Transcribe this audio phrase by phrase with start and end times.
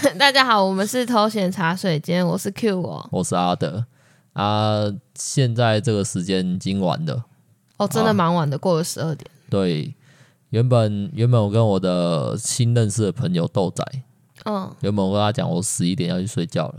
[0.18, 3.84] 大家好，我们是偷闲茶水间，我是 Q 哦，我是阿德
[4.32, 4.84] 啊。
[5.14, 7.24] 现在这个时间已经晚了，
[7.76, 9.30] 哦，真的蛮晚的，啊、过了十二点。
[9.50, 9.94] 对，
[10.50, 13.84] 原本原本我跟我的新认识的朋友豆仔，
[14.44, 16.74] 嗯，原本我跟他讲，我十一点要去睡觉了。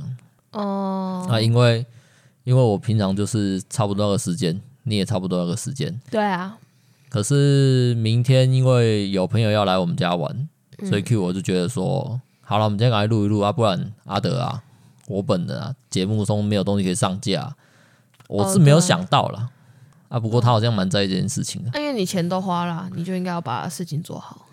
[0.54, 1.86] 哦，那、啊、因为
[2.44, 6.00] 因为我平常就是差不多那个时间，你也差不多那个时间。
[6.10, 6.58] 对啊。
[7.10, 10.50] 可是明天因为有朋友要来我们家玩，
[10.90, 14.62] 所以 Q 我就觉得说，嗯、好了，我们今天赶快录一录啊，不然阿德啊，
[15.08, 17.56] 我本人啊，节目中没有东西可以上架，
[18.28, 20.20] 我是没有想到了、哦、啊。
[20.20, 24.46] 不过他好像蛮在意这件事情的，因为你钱都花了，你就应该要把事情做好。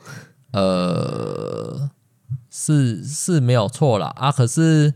[0.52, 1.90] 呃，
[2.48, 4.14] 是是没有错啦。
[4.14, 4.94] 啊，可是。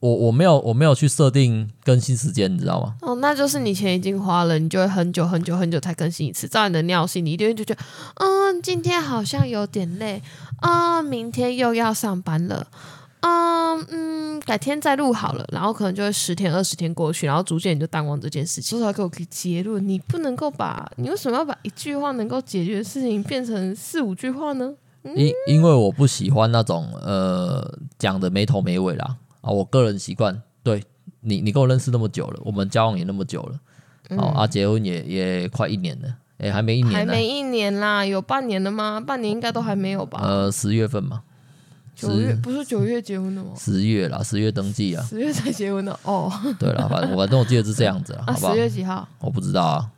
[0.00, 2.94] 我我没有我没有去设定更新时间，你知道吗？
[3.02, 6.48] 哦，那就是你钱已经花了，你就会很久很久很久才更新一次。
[6.48, 7.82] 照你的尿性，你一定会就觉得，
[8.14, 10.22] 嗯，今天好像有点累，
[10.62, 12.66] 嗯，明天又要上班了，
[13.20, 15.44] 嗯嗯，改天再录好了。
[15.52, 18.70] 然后可能就会十天二十天过去，然后逐渐你就淡忘这件事情。
[18.70, 24.72] 说出来给我个结论，你不能够把你为什么要把一句话能够解决的事情变成四五句话呢？
[25.02, 29.16] 嗯、因因为我不喜欢那种呃讲的没头没尾啦。
[29.40, 30.82] 啊，我个人习惯，对
[31.20, 33.54] 你，你跟我认识那么久了，我们交往也那么久了，
[34.10, 39.00] 哦、嗯，啊，结婚也也快一年了，哎、欸，还没一年，还没一年啦，有半年了吗？
[39.00, 40.20] 半年应该都还没有吧？
[40.22, 41.22] 呃，十月份嘛，
[41.94, 43.50] 九月不是九月结婚的吗？
[43.56, 46.32] 十月啦，十月登记啊，十月才结婚的哦。
[46.58, 48.52] 对了，反正反正我记得是这样子 啊，好不好？
[48.54, 49.06] 十月几号？
[49.20, 49.90] 我不知道啊。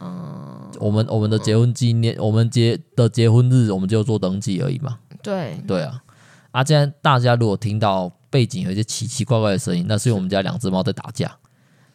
[0.00, 4.98] 嗯，我们我们的结婚纪念，我们结的结婚日，我们就做登记而已嘛。
[5.22, 6.02] 对对啊，
[6.50, 8.12] 啊，既然大家如果听到。
[8.36, 11.34] 背景有一些奇奇怪怪的声音，那是因为我们家两只猫在打架。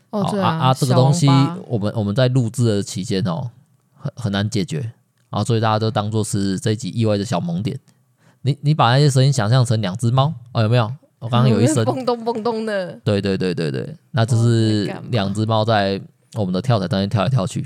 [0.10, 1.28] 哦，对啊，啊，这个东西
[1.68, 3.52] 我们我们在录制的期间哦，
[3.94, 4.92] 很很难解决
[5.30, 7.80] 啊，所以大家都当做是这一集意外的小萌点。
[8.42, 10.92] 你你把那些声音想象成两只猫哦，有没有？
[11.20, 13.00] 我刚刚有一声 蹦咚蹦咚的。
[13.04, 16.02] 对对对对对，那就是两只猫在
[16.34, 17.64] 我们的跳台当中跳来跳去。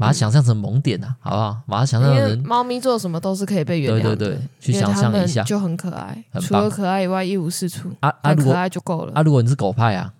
[0.00, 1.60] 把它想象成萌点啊，好不好？
[1.66, 6.24] 把它想象成猫咪做什么都是可以被原谅的，对对对，去想象一下，就很可爱。
[6.40, 7.90] 除了可爱以外，一无是处。
[8.00, 9.12] 啊啊，可爱就够了。
[9.14, 10.10] 啊，如果你是狗派啊，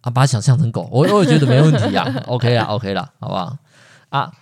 [0.00, 2.10] 啊，把它想象成狗，我我也觉得没问题啊。
[2.26, 3.56] OK 啦，OK 啦，好不好？
[4.08, 4.32] 啊，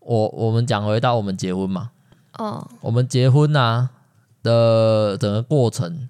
[0.00, 1.90] 我我们讲回到我们结婚嘛，
[2.36, 3.90] 哦，我们结婚啊
[4.42, 6.08] 的整个过程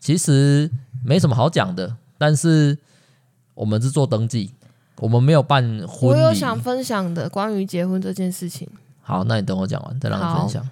[0.00, 0.70] 其实
[1.04, 2.78] 没什么好讲的，但是
[3.52, 4.52] 我们是做登记。
[4.98, 6.20] 我们没有办婚礼。
[6.22, 8.68] 我有想分享的关于结婚这件事情。
[9.00, 10.66] 好，那你等我讲完再让你分享。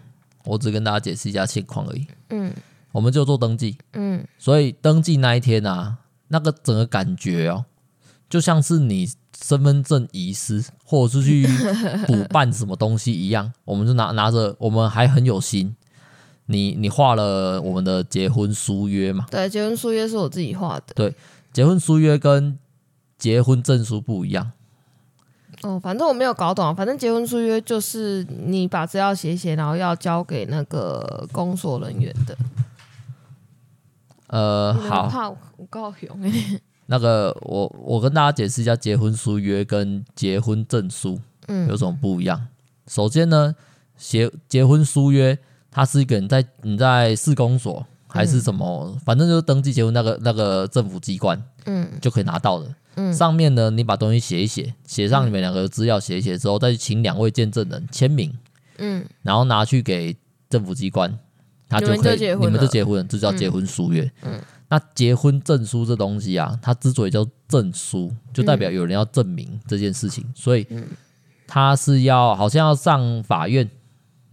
[0.45, 2.07] 我只跟大家解释一下情况而已。
[2.31, 2.53] 嗯，
[2.93, 3.77] 我们就做登记。
[3.93, 7.65] 嗯，所以登记那一天啊，那个整个感觉哦，
[8.31, 11.47] 就像是你身份证遗失，或者是去
[12.07, 13.53] 补办什么东西一样。
[13.67, 15.77] 我们就拿拿着，我们还很有心。
[16.47, 19.27] 你你画了我们的结婚书约嘛？
[19.31, 20.95] 对，结婚书约是我自己画的。
[20.95, 21.15] 对，
[21.53, 22.59] 结婚书约跟。
[23.23, 24.51] 结婚证书不一样
[25.63, 26.75] 哦，反正我没有搞懂。
[26.75, 32.37] 反正结婚书约就是你把资料写写，然后要交给那个公所人员的。
[34.27, 36.09] 呃，好，我高雄
[36.87, 42.37] 那个，我我跟大家解释一下，结婚书约跟结婚证书嗯有什么不一样？
[42.41, 42.49] 嗯、
[42.89, 43.55] 首先呢，
[43.97, 45.39] 结结婚书约
[45.71, 51.89] 它是一个你在你在市公所还是什么，嗯、反正就是登记结婚那个那个政府机关嗯。
[52.01, 52.75] 就可以拿到的。
[52.95, 58.31] 嗯，上面呢，你把东西写一写，写上你们两个的资料，写一写之后，再请两位见证人签名，
[58.77, 60.15] 嗯，然后拿去给
[60.51, 61.19] 政府机关，
[61.71, 64.13] 他就可以，你们就结婚了，这叫结婚书约。
[64.23, 70.67] 嗯，那结婚证书这东西啊，它之所以叫证书，就代表有人要证明这件事情，所以
[71.47, 73.71] 他是要好像要上法院，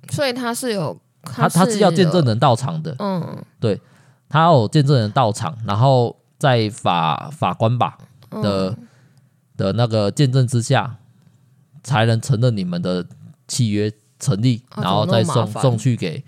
[0.10, 3.80] 所以他是有，他他是要见证人到场的，嗯，对，
[4.28, 7.98] 他要有见证人到场，然后在法法官吧。
[8.44, 8.78] 的
[9.58, 10.98] 的那个见证之下，
[11.82, 13.04] 才能承认你们的
[13.48, 16.24] 契约成立，然后再送送去给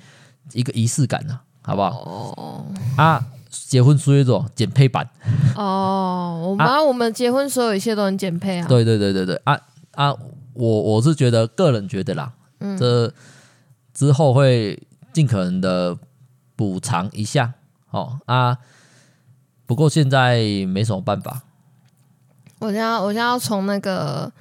[0.54, 1.90] 一个仪式感呢，好不好？
[1.90, 2.66] 哦。
[2.98, 5.08] 啊，结婚书约这种简配版。
[5.56, 8.68] 哦，我们我们结婚所有一切都很减配啊。
[8.68, 9.56] 对对对对对啊
[9.92, 10.12] 啊，
[10.54, 12.76] 我我是觉得个人觉得啦，嗯。
[12.80, 13.14] 这
[14.02, 14.82] 之后会
[15.14, 15.96] 尽可能的
[16.56, 17.54] 补偿一下
[17.92, 18.58] 哦啊，
[19.68, 21.44] 不过现在没什么办法。
[22.58, 24.34] 我现在，我现在要从那个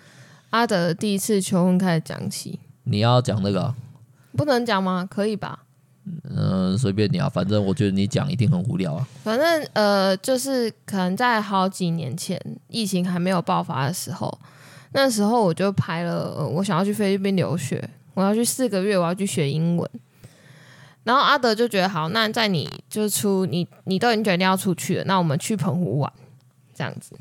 [0.49, 2.59] 阿德第一次求婚开始讲起。
[2.85, 3.75] 你要讲那个、啊？
[4.35, 5.07] 不能讲吗？
[5.11, 5.65] 可以吧？
[6.25, 9.06] 嗯，随便你啊，反正我觉得你讲一定很无聊啊。
[9.23, 14.39] 反正呃，就是可能在好几年前，疫情还没有爆发的时候，
[14.93, 19.91] 那时候我就拍了，我想要去菲律宾留学，我要去四个月，我要去学英文。
[21.05, 26.12] 然后阿德就觉得好，那在你就出你你都已经决定要出去了，那我们去澎湖玩，
[26.75, 27.19] 这样子。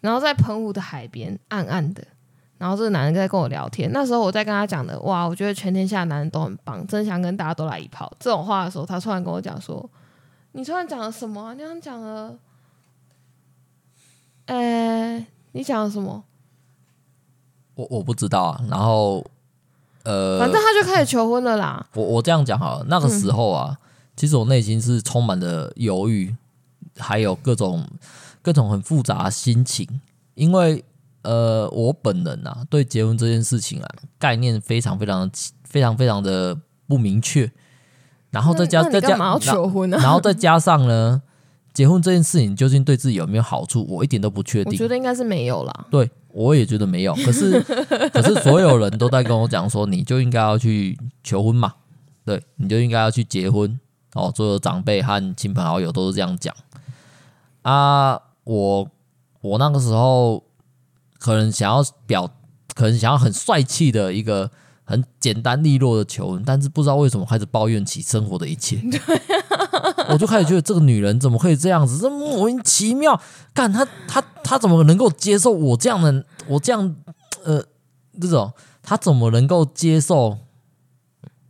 [0.00, 2.06] 然后在澎湖的海边，暗暗的。
[2.58, 8.10] 然后这个男人在跟我聊天，那时候我在跟他讲的，哇，我觉得全天下男人都很棒，真想跟大家都来一炮。
[8.18, 9.90] 这种话的时候，他突然跟我讲说
[10.52, 11.52] ：“你突然讲了什么啊？
[11.52, 12.38] 你刚讲了，
[14.46, 16.24] 呃，你讲了什么？”
[17.76, 18.64] 我我不知道啊。
[18.70, 19.22] 然后，
[20.06, 21.86] 呃，反正他就开始求婚了啦。
[21.94, 23.76] 我我这样讲好了，那个时候啊，嗯、
[24.16, 26.34] 其实我内心是充满了犹豫，
[26.96, 27.86] 还有各种
[28.40, 30.00] 各种很复杂的心情，
[30.34, 30.84] 因为。
[31.22, 35.28] 呃，我本人啊，对结婚这件事情啊，概念非常非常
[35.64, 36.56] 非常非常的
[36.86, 37.50] 不明确。
[38.30, 40.00] 然后再加再加，求婚啊？
[40.00, 41.20] 然后再加上呢，
[41.74, 44.72] 结婚这件事情究竟对自己有没有好处，我一点都不确定。
[44.72, 45.86] 我觉得应该是没有啦。
[45.90, 47.14] 对，我也觉得没有。
[47.24, 47.60] 可是
[48.12, 51.74] 可是所有人都在跟我讲说，你就应该要去求婚嘛，
[52.24, 53.78] 对，你就应该要去结婚
[54.14, 54.32] 哦。
[54.36, 56.54] 所有长辈和亲朋好友都是这样讲
[57.62, 58.20] 啊。
[58.44, 58.88] 我
[59.40, 60.44] 我那个时候。
[61.18, 62.30] 可能想要表，
[62.74, 64.48] 可能想要很帅气的一个
[64.84, 68.78] 很简单利落的求婚，但是不知道为什么开始抱怨起生活的一切。
[70.10, 73.18] 我就开始觉得这个女人怎么可以这样子，这莫名其妙。
[73.54, 76.94] 干她她她怎么能够接受我这样的我这样
[77.44, 77.60] 呃
[78.20, 78.52] 这种？
[78.88, 80.38] 他怎么能够接受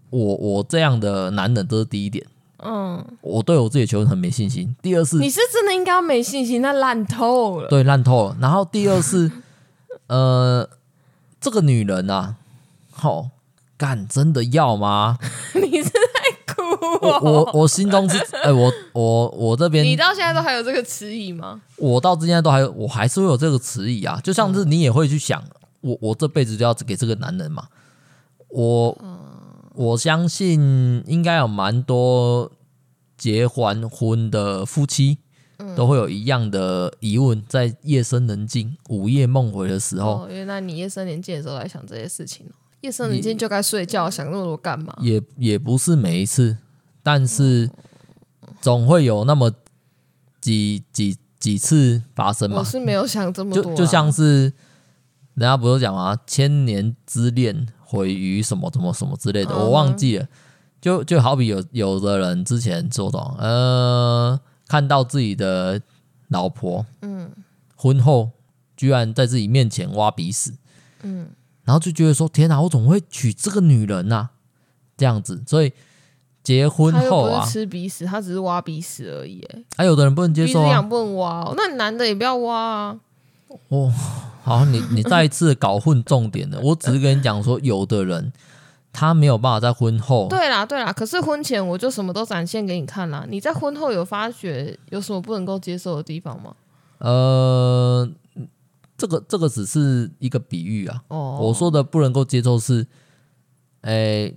[0.08, 1.68] 我我这样的男人？
[1.68, 2.26] 这是第一点。
[2.58, 4.74] 嗯，我对我自己的求婚很没信心。
[4.80, 7.68] 第二是，你是真的应该没信心，那烂透了。
[7.68, 8.36] 对，烂透了。
[8.40, 9.30] 然后第二是。
[10.08, 10.68] 呃，
[11.40, 12.36] 这个女人啊，
[12.92, 13.30] 好、哦、
[13.76, 15.18] 干，真的要吗？
[15.54, 15.75] 你？
[17.00, 21.60] 我我我心中是，哎、欸，我我我这边，你到现在都还有这个迟疑吗？
[21.76, 24.20] 我到现在都还有，我还是会有这个迟疑啊。
[24.22, 25.42] 就像是你也会去想，
[25.80, 27.68] 我我这辈子就要给这个男人嘛。
[28.48, 28.96] 我
[29.74, 32.50] 我相信应该有蛮多
[33.18, 35.18] 结完婚的夫妻。
[35.74, 40.24] 都会有一样的疑问，在夜深人静、午夜梦回的时候。
[40.24, 42.44] 哦，原来你夜深人静的时候来想这些事情。
[42.82, 44.94] 夜深人静就该睡觉，想那么多干嘛？
[45.00, 46.58] 也也不是每一次，
[47.06, 47.70] 但是
[48.60, 49.52] 总会有那么
[50.40, 52.56] 几几几次发生嘛。
[52.58, 54.52] 我是没有想这么多，就就像是
[55.34, 60.26] 人家不是讲啊，千年之恋毁于什么什么什么之类的，我忘记了。
[60.80, 64.40] 就就好比有有的人之前说的，呃。
[64.68, 65.80] 看到自己的
[66.26, 67.30] 老婆，嗯，
[67.76, 68.32] 婚后
[68.76, 70.56] 居然在自己面前挖鼻屎，
[71.02, 71.28] 嗯，
[71.62, 74.30] 然后就觉得说：“天哪，我怎么会娶这个女人呢？”
[74.98, 75.72] 这样子，所以
[76.46, 79.44] 结婚后啊，吃鼻屎，他只是挖鼻屎而已。
[79.50, 83.00] 哎，还有的人不能接受啊，不能挖，哦那男的也不要挖啊。
[83.68, 83.92] 哦，
[84.44, 86.60] 好，你你再一次搞混重点了。
[86.62, 88.32] 我只是跟你讲说，有的人。
[88.98, 90.26] 他没有办法在婚后。
[90.30, 90.90] 对啦，对啦。
[90.90, 93.26] 可是婚前我就什么都展现给你看啦。
[93.28, 96.54] 你在婚后有发觉有什么不能够接受的地方吗？
[96.96, 98.08] 呃，
[98.96, 101.02] 这个这个只是一个比喻啊。
[101.08, 101.38] 哦。
[101.42, 102.86] 我说的不能够接受是，
[103.82, 104.32] 哎，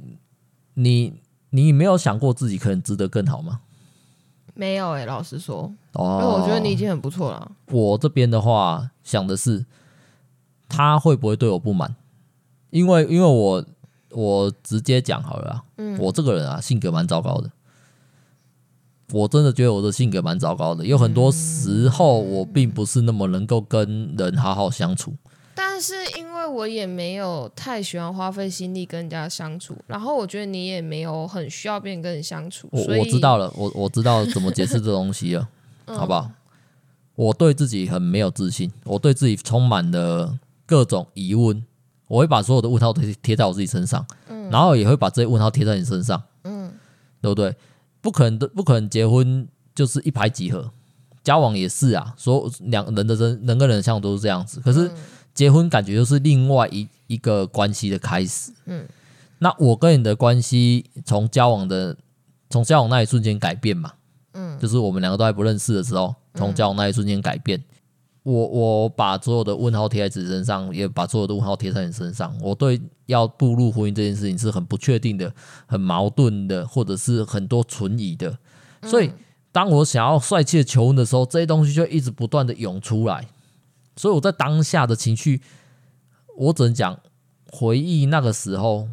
[0.73, 1.13] 你
[1.51, 3.61] 你没有想过自己可能值得更好吗？
[4.53, 5.73] 没有哎、欸，老实说。
[5.93, 6.19] 哦。
[6.21, 7.51] 因为我觉得你已经很不错了。
[7.67, 9.65] 我这边的话想的是，
[10.67, 11.95] 他会不会对我不满？
[12.69, 13.65] 因为因为我。
[14.11, 17.51] 我直接讲好了，嗯，我这个人啊，性格蛮糟糕的。
[19.11, 25.13] 我真的觉得我的性格蛮糟糕的，有很多时候我并不是那么能够跟人好好相处。
[25.61, 32.69] 但是因为我也没有太喜欢花费心力跟人家相处，然后我觉得你也没有很需要别人跟你相处。
[32.71, 35.49] 我我知道了，我我知道怎么解释这东西了，
[35.85, 36.31] 好不好？
[37.15, 41.61] 我对自己很没有自信，我对自己充满了各种疑问。
[42.07, 46.71] 我会把所有的问号贴贴在我自己身上，嗯，然后也会把这些问号贴在你身上，嗯，
[47.21, 47.53] 对不对？
[47.99, 50.71] 不可能的，不可能结婚就是一拍即合，
[51.21, 54.61] 交往也是啊，所有两人的人人跟人相处都是这样子。
[54.61, 54.89] 可是
[55.39, 58.85] 结婚感觉就是另外一一个关系的开始，嗯，
[59.37, 61.95] 那我跟你的关系从交往的
[62.49, 63.93] 从交往那一瞬间改变嘛，
[64.33, 67.63] 嗯，就是我们两个都还不认识的时候，从交往那一瞬间改变。
[68.23, 72.35] 我我把所有的问号贴在自己身上，也把所有的问号贴在你身上。
[72.41, 75.33] 我对要步入婚姻这件事情是很不确定的，
[75.65, 78.37] 很矛盾的，或者是很多存疑的。
[78.83, 79.09] 所以，
[79.53, 83.25] 当我想要帅气的求婚的时候，这些东西就一直不断的涌出来。
[83.99, 85.41] 所以我在当下的情绪，
[86.37, 86.97] 我只能讲
[87.51, 88.87] 回忆那个时候，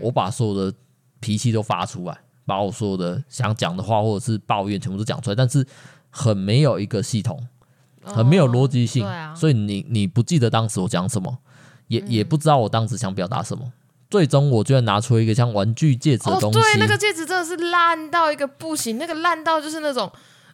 [0.00, 0.72] 我把所有的
[1.18, 5.66] 脾气都发出来，把我所有的想讲的话或者是抱怨全部都讲出来，但是
[6.10, 7.48] 很没有一个系统。
[8.08, 11.38] 很没有逻辑性，哦啊、所以你你不记得当时我讲什么，
[11.88, 13.72] 也、嗯、也不知道我当时想表达什么，
[14.08, 16.58] 最终我居然拿出一个像玩具戒指的东西。
[16.60, 20.08] 哦，对，那个戒指真的是烂到一个不行，那个烂到就是那种。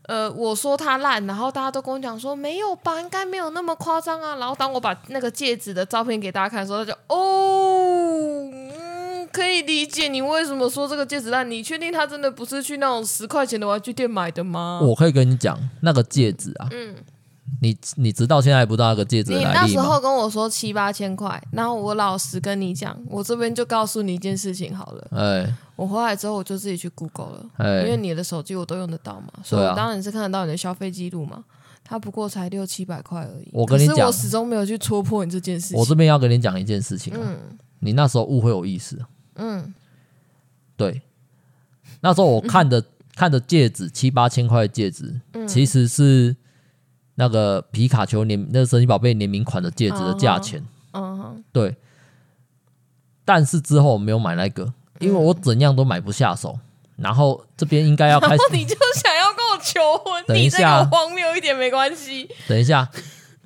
[0.04, 4.36] 呃，我说它烂，然后大家都跟我讲说没有吧，应该没有那么夸张啊。
[4.36, 11.48] 然后当我把那个戒指的照片给大家看的时候，他就哦，嗯，可以理解你为什么说这个戒指烂。
[11.48, 14.80] 你确定它真的不是去那种十块钱的玩具店买的吗？
[14.82, 16.96] 我可以跟你讲，那个戒指啊，嗯。
[17.60, 19.64] 你你直到现在还不知道那个戒指的来历吗？
[19.66, 25.08] 你那时候跟我说七八千块，然后我老实跟你讲，我这边就告诉你一件事情好了。
[25.10, 31.44] 哎，我回来之后我就自己去 Google 了，哎，因为你的手机我都用得到嘛，所以我当然是看得到你的消费记录嘛。
[31.84, 33.48] 它不过才六七百块而已。
[33.52, 35.78] 我跟你讲，可是我始终没有去戳破你这件事情。
[35.78, 38.98] 我这边要跟你讲一件事情啊，嗯，你那时候误会我意思。
[39.34, 39.74] 嗯，
[40.76, 41.02] 对，
[42.00, 42.82] 那时候我看的
[43.14, 46.34] 看的戒指七八千块的戒指，其实是。
[47.14, 51.76] 那个皮卡丘联那个神奇宝贝联名款的戒指的价钱，嗯哼，对。
[53.24, 56.58] 但是之后我没有买那个，因为我怎样都买不下手。
[56.96, 60.24] 然后这边应该要开 始，你就想要跟我求婚？
[60.26, 62.28] 等一下，荒谬一点没关系。
[62.46, 62.88] 等一下，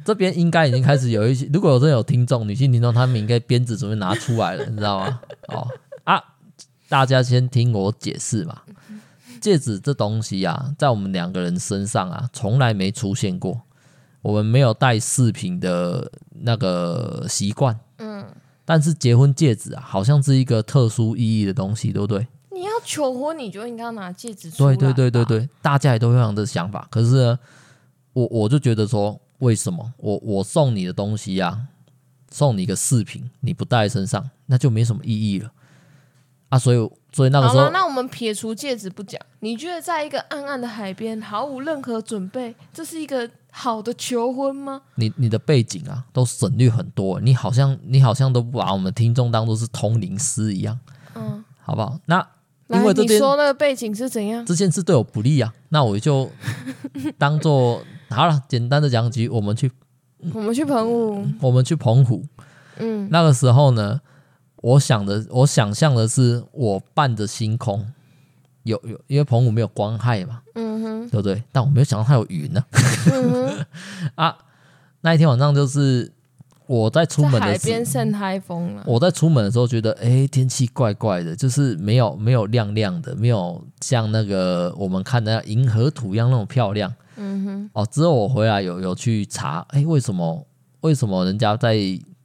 [0.04, 5.20] 这边应该已经开始有一些，如果有真的有听众，女性听众，他们应该鞭子准备拿出来了，你知道吗？
[5.48, 5.68] 哦
[6.04, 6.22] 啊，
[6.88, 8.60] 大家先听我解释嘛。
[9.40, 13.62] 戒指这东西啊，在我们两个人身上啊，从来没出现过。
[14.22, 18.26] 我们没有戴饰品的那个习惯，嗯，
[18.64, 22.26] 但是结婚戒指啊，好像是一个特殊意义的东西，对不对？
[22.50, 24.74] 你要求婚，你就应该要拿戒指出来。
[24.74, 26.88] 对对对对对，大家也都有这样的想法。
[26.90, 27.38] 可是呢，
[28.14, 31.62] 我我就觉得说，为什么我我送你的东西呀、啊，
[32.32, 35.52] 送你一个饰品，你不戴在身上，那就没什么意义了
[36.48, 36.58] 啊？
[36.58, 36.90] 所以。
[37.12, 44.82] 所以那个时候，那我们撇除戒指不讲，你觉得在一个暗暗的海边，毫无任何准备，这是一个好的求婚吗？
[44.96, 50.78] 你你的背景啊，都省略很多，你好像你好像都不把我们听众当做是通灵师一样，
[51.14, 51.98] 嗯，好不好？
[52.04, 52.18] 那
[52.66, 54.44] 因为你说那个背景是怎样？
[54.44, 56.30] 这件事对我不利啊，那我就
[57.16, 58.42] 当做好了。
[58.46, 59.72] 简单的讲几句，我们去，
[60.34, 62.22] 我们去澎湖，我们去澎湖，
[62.76, 64.02] 嗯，那个时候呢。
[64.66, 67.86] 我想的，我想象的是，我伴着星空，
[68.64, 71.40] 有有，因为澎湖没有光害嘛，嗯哼，对不对？
[71.52, 72.80] 但我没有想到它有云呢、啊，
[73.12, 73.66] 嗯，
[74.16, 74.36] 啊，
[75.02, 76.10] 那一天晚上就是
[76.66, 78.82] 我在出门的时候，海边盛台风了。
[78.88, 87.70] 我在出门的时候觉得，哎，天气怪怪的，就是没有没有亮亮的，没有像那个我们看的银河图一样那么漂亮，嗯哼。
[87.72, 90.44] 哦，之后我回来有有去查，哎，为什么
[90.80, 91.76] 为什么人家在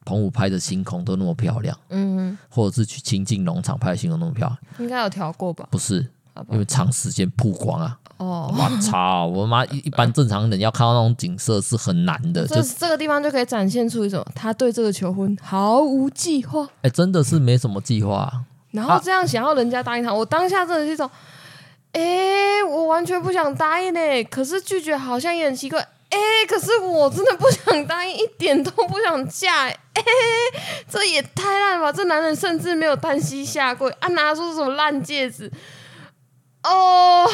[0.05, 5.67] 澎湖拍的星空都那么漂亮，嗯，或者是去清境农场拍的星空那么漂亮，应该有调过吧？
[5.72, 6.08] 不是，
[6.50, 7.98] 因为长时间曝光啊。
[8.17, 9.25] 哦，我操！
[9.25, 16.67] 我妈一一般正常人要看到那种景色是很难的，就是这个地方就可以展现出一种他对这个求婚毫无计划。
[16.84, 18.31] 哎，真的是没什么计划。
[18.70, 21.10] 然后这样想要人家答应他，我当下真的是一种，
[21.93, 25.86] 哎，我完全不想答应呢，可是拒绝好像也很奇怪。
[26.11, 29.63] 哎、欸，可是我真的不想答应，一点都不想嫁。
[29.63, 30.03] 哎、欸，
[30.89, 31.91] 这也太烂了吧！
[31.91, 35.49] 这男人甚至没有单膝下跪，啊，拿出什么烂戒指？
[36.63, 37.25] 哦，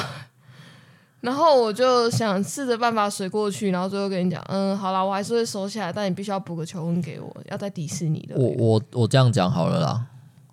[1.22, 8.36] 然后我就想试着办法水过去，然后最后跟你讲，嗯，好啦，我还是会收起来，但你必须要补个求婚给我，要在迪士尼的。
[8.36, 10.06] 我我我这样讲好了啦，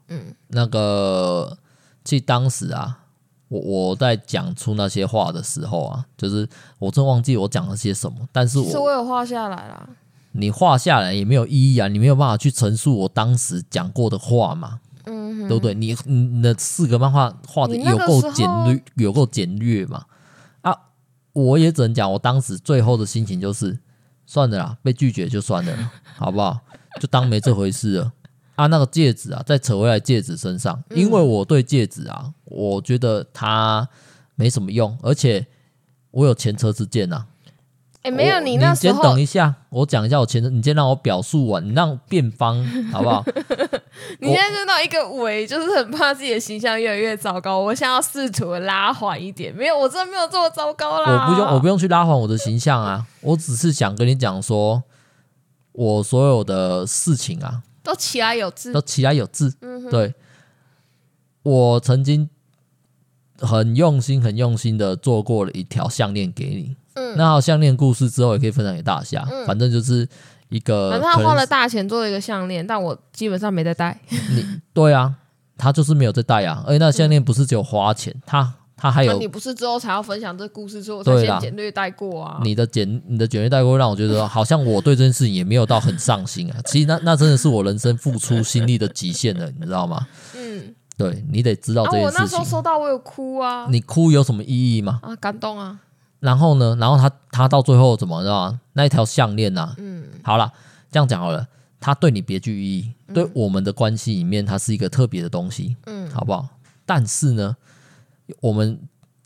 [0.08, 1.58] 嗯，那个，
[2.02, 3.00] 其实当时啊。
[3.48, 6.48] 我我在讲出那些话的时候啊，就是
[6.78, 9.88] 我真忘记我讲了些什么，但是我是我有画下来啦。
[10.32, 15.74] 你画下来也没有意义啊，你没有办法去陈述我当时讲过的话嘛，嗯哼，对不对？
[15.74, 20.06] 你你的四个漫画画的有够简略，有够简略嘛？
[20.62, 20.76] 啊，
[21.32, 23.78] 我也只能讲，我当时最后的心情就是，
[24.26, 26.58] 算了啦，被拒绝就算了，好不好？
[27.00, 28.12] 就当没这回事了。
[28.54, 33.88] 啊，那个戒指啊，再扯回来戒指身上，因为我对戒指啊，我觉得它
[34.34, 35.46] 没什么用，而且
[36.10, 37.26] 我有前车之鉴呐。
[38.02, 43.24] 哎，没有你那时候，你先等一下，我讲一下我前车，你先让我表述完，你让辩方好不好？
[44.20, 49.54] 你现在知道一个尾，就是很怕自己的形象越来越糟糕，我想要试图拉缓一点。
[49.54, 51.26] 没有，我真的没有这么糟糕啦。
[51.26, 54.82] 我不用，我不用去拉缓我的形象啊，我只是想跟你讲说，
[55.72, 57.62] 我所有的事情啊。
[57.84, 59.54] 都起来有字，都起来有字。
[59.60, 60.12] 嗯，对，
[61.42, 62.28] 我曾经
[63.38, 66.76] 很用心、很用心的做过了一条项链给你。
[66.94, 69.24] 嗯，那项链故事之后也可以分享给大家。
[69.30, 70.08] 嗯，反正就是
[70.48, 74.00] 一个，反正他花了大钱做了一个项链，但我基本上没在戴。
[74.08, 75.14] 你对啊，
[75.58, 76.64] 他就是没有在戴啊。
[76.66, 82.40] 而且那项链不是只有花钱，他他还有，啊、你不是之后才要分享这故事，所以我才先简略带过啊。
[82.42, 86.58] 你的简你的简略带过，让我觉得好像我对这件事情也没有到很上心啊。
[86.66, 90.06] 其实那那真的是我人生付出心力的极限了，你知道吗？
[90.36, 92.18] 嗯，对你得知道这件事情。
[92.18, 93.66] 啊、我那时候收到我有哭啊。
[93.70, 94.98] 你哭有什么意义吗？
[95.02, 95.78] 啊，感动啊。
[96.20, 96.76] 然后呢？
[96.80, 98.60] 然后他他到最后怎么知道吗？
[98.72, 99.74] 那一条项链呐、啊？
[99.78, 100.50] 嗯，好了，
[100.90, 101.46] 这样讲好了。
[101.78, 106.48] 他对你别具意义，嗯、对我们的关系里面，它是一个特别的东西，嗯，好不好？
[106.86, 107.54] 但是呢，
[108.40, 108.78] 我们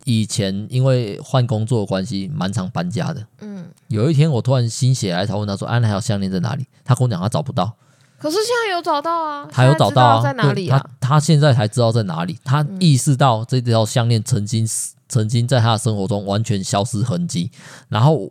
[0.05, 3.67] 以前因为换工作的关系，蛮常搬家的，嗯。
[3.89, 7.75] 有一天我突然心血来潮问他说：“啊，那条项链在哪里？”他跟我讲他找不到。
[8.19, 10.79] 可是现在有找到啊，他有找到啊，在哪里啊？
[11.01, 12.37] 他他现在才知道在哪里。
[12.45, 14.69] 他意识到这条项链曾经
[15.09, 17.51] 曾经在他的生活中完全消失痕迹，
[17.89, 18.31] 然后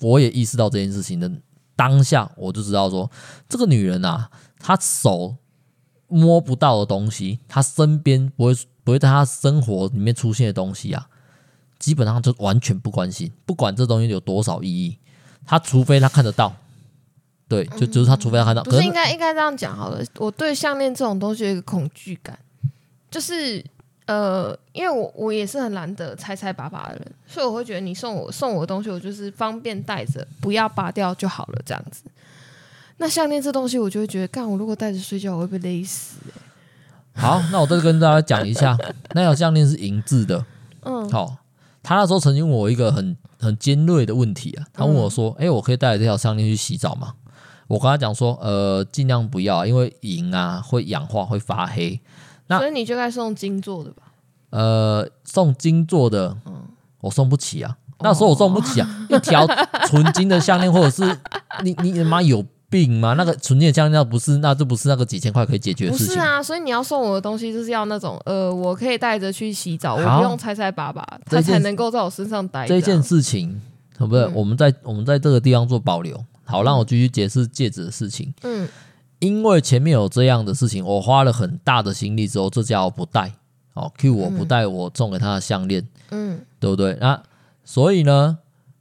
[0.00, 1.30] 我也意识到这件事情的。
[1.76, 3.10] 当下我就知道说，
[3.48, 4.30] 这个女人啊，
[4.60, 5.34] 她手
[6.06, 8.54] 摸不到的东西，她身边不会
[8.84, 11.08] 不会在他生活里面出现的东西啊，
[11.78, 14.96] 基本上就完全不关心，不管这东西有多少意义，
[15.44, 16.54] 他除非他看得到，
[17.48, 20.04] 对，就就是他除非他看到，不是应该应该这样讲好了。
[20.18, 22.38] 我对项链这种东西有一个恐惧感，
[23.10, 23.64] 就是。
[24.06, 32.02] 呃，因为我我也是很懒得拆拆拔拔的人，所以我会觉得你送我送我的东西，我就是方便带着，不要拔掉就好了，这样子。
[32.98, 36.32] 那项链这东西，我就会觉得，干我如果带着睡觉，我会被勒死、欸。
[37.14, 38.76] 好，那我再跟大家讲一下，
[39.14, 40.44] 那条项链是银质的。
[40.82, 41.36] 嗯，好，
[41.82, 47.14] 他那时候曾经问我一个很很尖锐的问题啊，他问我说：“哎、嗯欸，我可以带着这条项链去洗澡吗？”
[47.66, 51.98] 我跟他讲说：“呃，尽量不要，因为银啊会氧化，会发黑。”
[52.48, 54.02] 那所以你就该送金做的吧？
[54.50, 56.64] 呃，送金做的，嗯，
[57.00, 57.78] 我送不起啊。
[58.00, 59.46] 那时候我送不起啊，一条
[59.86, 61.18] 纯金的项链，或者是
[61.62, 62.44] 你你妈有
[62.74, 63.14] 病吗？
[63.14, 66.06] 那个纯金的项链，不是，那就不是那个几千块可以解决的事情。
[66.08, 72.66] 不是啊，所以你要送我的东西，就是要那种呃，我可以带着去洗澡，我不用拆拆拔拔，它才能够在我身上待。
[72.66, 73.62] 这件事情，
[73.96, 78.34] 不对，我们在我们在这个地方做保留，好，让我继续解释戒指的事情。
[78.42, 78.68] 嗯。
[79.20, 83.32] 因为前面有这样的事情，我花了很大的心力之后，这家伙不戴，
[83.72, 86.98] 哦，Q 我不戴，我送给他的项链，嗯，对不对？
[87.00, 87.22] 那
[87.64, 88.36] 所以呢，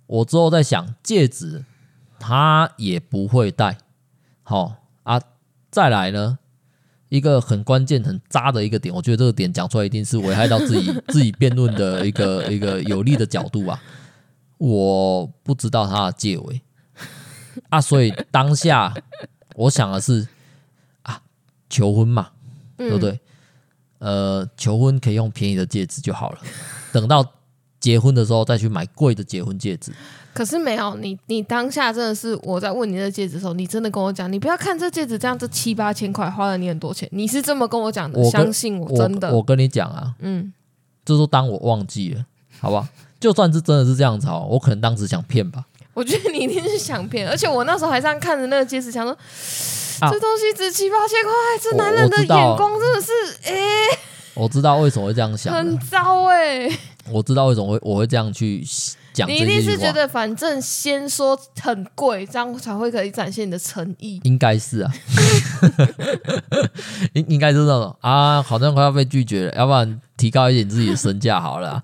[0.06, 1.63] 我之后在想戒指，
[2.26, 3.78] 他也不会戴，
[4.44, 5.22] 好、哦、啊。
[5.70, 6.40] 再来呢，
[7.10, 13.78] 一个很关键、很渣的一个点，我觉得这个点讲出来一定是危害到自己 自己辩论的一个一个有利的角度啊。
[14.58, 16.62] 我不知道他的戒围
[17.70, 18.94] 啊，所以当下。
[19.56, 20.28] 我想的是
[21.02, 21.22] 啊，
[21.70, 22.32] 求婚嘛，
[22.78, 23.20] 对不对？
[24.00, 26.40] 呃，求婚可以用便宜的戒指就好了，
[26.94, 27.34] 等到
[27.80, 29.92] 结婚的时候再去买贵的结婚戒指。
[30.34, 38.19] 可是没有你，你当下真的是我在问你这戒指的时候，你真的跟我讲，你不要看这戒指这样，这七八千块花了你很多钱，你是这么跟我讲的？
[38.19, 40.52] 我相信我真的，我，我跟你讲啊，嗯，
[41.06, 42.26] 这都当我忘记了，
[42.60, 42.88] 好不好？
[43.19, 45.63] 就算是真的是这样子哦，我可能当时想骗吧。
[45.93, 53.12] 我觉得你一定是想骗，而且我那时候还这样看着那个戒指，想说、啊、这东西值七八千块，这男人的眼光真的是
[53.43, 53.54] 哎。
[54.34, 56.67] 我知道为什么会这样想，很糟哎。
[57.12, 58.65] 我知道为什么会我会这样去
[59.13, 59.30] 讲。
[59.30, 64.19] 你一定是觉得反正先说很贵，这样才会可以展现你的诚意。
[64.26, 64.91] 应该是啊，
[67.13, 71.84] 应应该是那种啊，好像快要被拒绝了，要不然提高一点自己的身价好了、啊。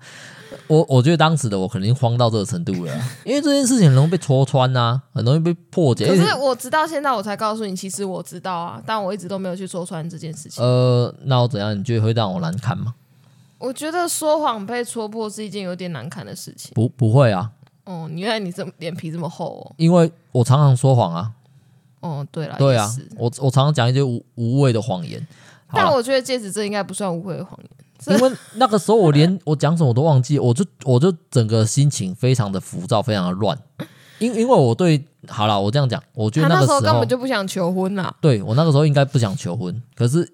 [0.66, 2.92] 我我觉得当时的我肯定慌到这个程度了，
[3.24, 6.06] 因为这件事情很容易被戳穿呐、啊，很容易被破解。
[6.06, 10.62] 可是我直到现在我才告诉你，其实我知道啊，但我一直都没有去戳穿这件事情。
[10.62, 11.76] 呃，那我怎样？
[11.76, 12.94] 你觉得会让我难堪吗？
[13.60, 16.72] 我觉得说谎被戳破是一件有点难堪的事情。
[16.74, 17.52] 不，不会啊。
[17.84, 19.72] 哦，原来你这么脸皮这么厚哦。
[19.76, 21.30] 因为我常常说谎啊。
[22.00, 25.24] 哦，对了，对啊，我我常常讲一些无无谓的谎言。
[25.72, 28.16] 但我觉得戒指这应该不算无谓的谎言。
[28.16, 33.58] 因为那个时候我连我讲什么我都忘记，我就我就整个心情非常的浮躁，非常的乱。
[34.18, 38.10] 因因为我对好了，我这样讲，我觉得那个时候，时候根本就不想求婚呐。
[38.22, 40.26] 对，我那个时候应该不想求婚，可是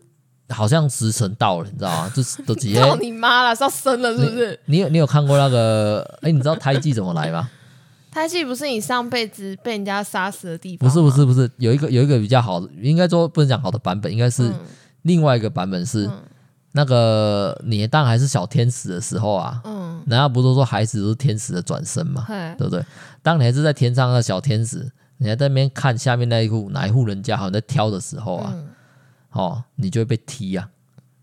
[0.49, 2.11] 好像时辰到了，你知道吗？
[2.15, 4.59] 就是都直接到你妈了，是要生了是不是？
[4.67, 6.01] 你，你有你有看过那个？
[6.23, 7.49] 哎、欸，你知道胎记怎么来吗？
[8.13, 10.89] 胎记不是你上辈子被人家杀死的地方？
[10.89, 14.51] 不是不是不是，有一个有一个比较好的，应该说不能讲好的版本，应该是
[15.03, 16.07] 另外一个版本是。
[16.07, 16.13] 嗯
[16.73, 22.85] 那个你当还是小天使的时候啊，嗯，难道不是说孩子都是天使的转身嘛，对不对？
[23.23, 28.69] 当你还是在天上的小天使，你还在那边看下面那一户哪一户人家好像在挑的时候啊，嗯、
[29.37, 30.69] 哦，你就会被踢啊，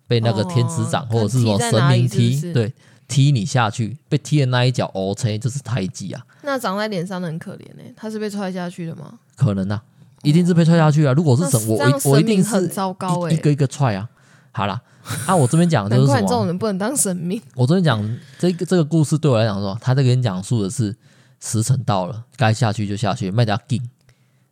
[0.07, 2.73] 被那个天使长或者是什么神明踢，是是对，
[3.07, 6.25] 踢你下去，被踢的那一脚，O C 就是胎记啊。
[6.43, 9.19] 那长在脸上的很可怜呢、欸，他是被踹下去的吗？
[9.35, 9.81] 可能啊，
[10.21, 11.13] 一定是被踹下去啊。
[11.13, 14.07] 如果是神，我我我一定是很糟糕、欸、一个一个踹啊。
[14.51, 14.79] 好啦，
[15.25, 16.21] 啊，我这边讲的 就是什么？
[16.21, 17.41] 这种人不能当神明。
[17.55, 20.95] 我这边讲这个这个故事对我来讲说，他在跟你讲述的是
[21.39, 23.81] 时辰到了，该下去就下去，卖掉紧。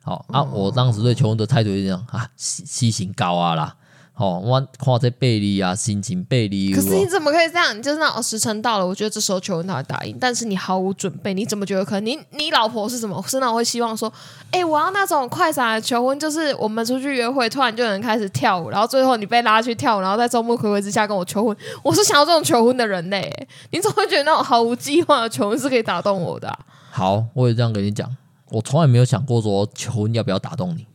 [0.04, 3.76] 好啊，我当时对求婚的态度就这样啊，西西行高啊啦。
[4.14, 6.72] 哦，我看这背离啊，心情背离。
[6.74, 7.76] 可是你怎么可以这样？
[7.76, 12.06] 你就是那种时辰到了，我觉得这时候求婚他会答应，但是你毫无准备，你怎么觉得可能？
[12.06, 13.24] 你你老婆是什么？
[13.28, 14.12] 是那种会希望说，
[14.52, 21.58] 哎、欸，我要那种快闪的求婚，就是我们出去约会，突然就有人开始跳舞，然后最后你被拉去跳舞，然后在众目睽睽之下跟我求婚。
[21.82, 26.60] 我是想要这种求婚的人嘞，你怎么会觉得那种毫无计划的求婚是可以打动我的、啊？
[26.92, 28.08] 好，我也这样跟你讲，
[28.52, 30.86] 我从来没有想过说求婚要不要打动你，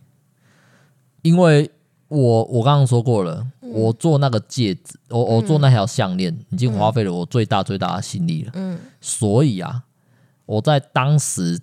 [1.22, 1.70] 因为。
[2.08, 8.52] 我我刚刚说过了，嗯、我做那个戒指，我我做那条项链，已经花费了我最大最大的心力了。
[8.54, 9.82] 嗯，所以啊，
[10.44, 11.60] 我在当时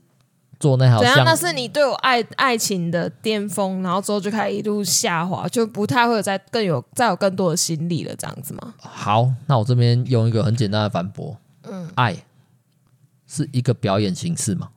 [0.60, 8.74] 做那条项链，那是你对我爱爱情的巅峰，然后之后就开始一路下滑，就不太会有再更有再有更多的心力了，这样子吗？
[8.80, 12.18] 好，那我这边用一个很简单的反驳，嗯，爱
[13.26, 14.72] 是一个表演形式嘛？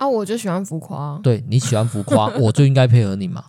[0.00, 3.44] 啊，我就喜欢浮夸，对，你喜欢浮夸， 我就应该配合你嘛。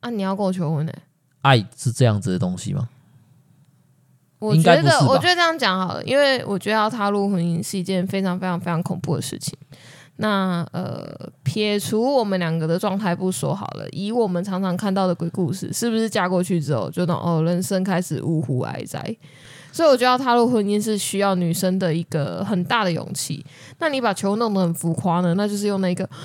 [0.00, 0.10] 啊！
[0.10, 1.02] 你要跟我求婚呢、欸？
[1.42, 2.88] 爱是这样子的东西吗？
[4.40, 9.56] 我觉得，我觉得这样讲好了，因为我觉得要踏入婚姻是一件非常非常非常恐怖的事情。
[10.16, 19.16] 那呃，撇除我们两个的状态不说好了，以我们常常看到的鬼故事，是不是嫁过去之后就等哦，人生开始呜呼哀哉？
[19.74, 23.44] 所以我觉得要踏入婚姻是需要女生的一个很大的勇气。
[23.80, 25.34] 那你把求婚弄得很浮夸呢？
[25.34, 26.08] 那就是用那个。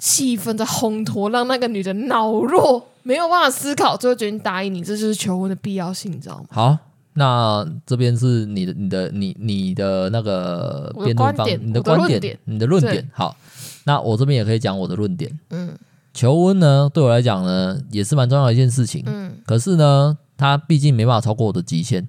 [0.00, 6.46] 气氛在烘托，让那个女的脑弱，没有办法思考，最后决定答应你，这就是求婚的必要性，你知道吗？
[6.48, 6.78] 好，
[7.12, 13.06] 那这边是你的、你的、你、你的那个辩论方，你的观点、你的论点。
[13.12, 13.36] 好，
[13.84, 15.30] 那我这边也可以讲我的论点。
[15.50, 15.76] 嗯，
[16.14, 19.02] 求婚呢，对我来讲呢，也是蛮重要的一件事情。
[19.04, 22.08] 嗯，可是呢，它毕竟没办法超过我的极限，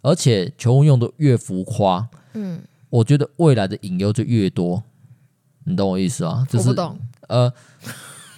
[0.00, 4.82] 而且求婚用的越浮夸，嗯，我觉得未来的隐忧就越多。
[5.64, 6.46] 你懂我意思啊？
[6.48, 6.98] 就是、我不懂。
[7.28, 7.52] 呃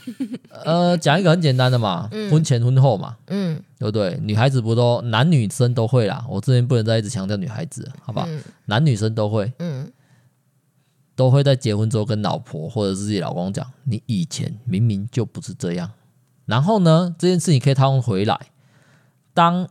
[0.64, 4.18] 呃，讲一个很简单的嘛，嗯、婚前婚后嘛，嗯，对不对？
[4.22, 6.26] 女孩子不都男女生都会啦。
[6.28, 8.24] 我之前不能再一直强调女孩子，好吧？
[8.26, 9.92] 嗯、男女生都会，嗯，
[11.14, 15.88] 都会在结婚之后跟老婆或者是自己老公讲，你以前明明就不是这样。
[16.46, 18.40] 然后呢，这件事情可以套用回来，
[19.32, 19.68] 当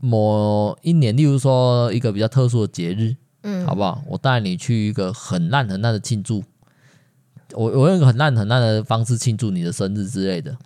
[0.00, 4.02] 某一年，例如说一个比较特殊的节日，嗯，好不好？
[4.08, 6.42] 我带你去一个很烂很烂的庆祝。
[7.52, 10.56] 我我用一个很烂很烂的方式庆祝你的生日之类的，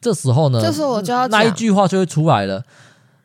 [0.00, 2.64] 这时候呢，就是我就要那一句话就会出来了。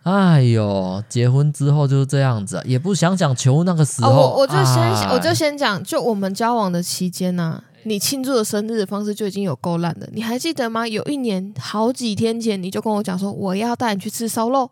[0.04, 4.10] 哎呦，结婚之后就是这样子，啊，也不想想求那个时候。
[4.10, 10.10] 哦、我我就先我就先讲，就我们交往的期间呢，啊，你庆祝的生日的方式就已经有够烂的。
[10.12, 10.88] 你还记得吗？
[10.88, 14.70] 有一年好几天前，你就跟我讲说我要带你去吃烧肉，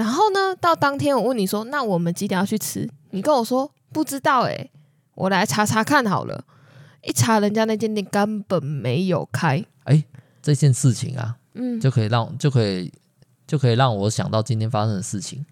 [0.00, 2.88] 然后呢，到当天我问你说，那我们几点要去吃？
[3.10, 4.70] 你跟我说不知道，欸，哎，
[5.14, 6.42] 我来查查看好了。
[7.02, 9.62] 一查，人家那间店根本没有开。
[9.84, 10.02] 哎，
[10.40, 12.90] 这件事情啊，嗯，就可以让就可以
[13.46, 15.44] 就可以让我想到今天发生的事情。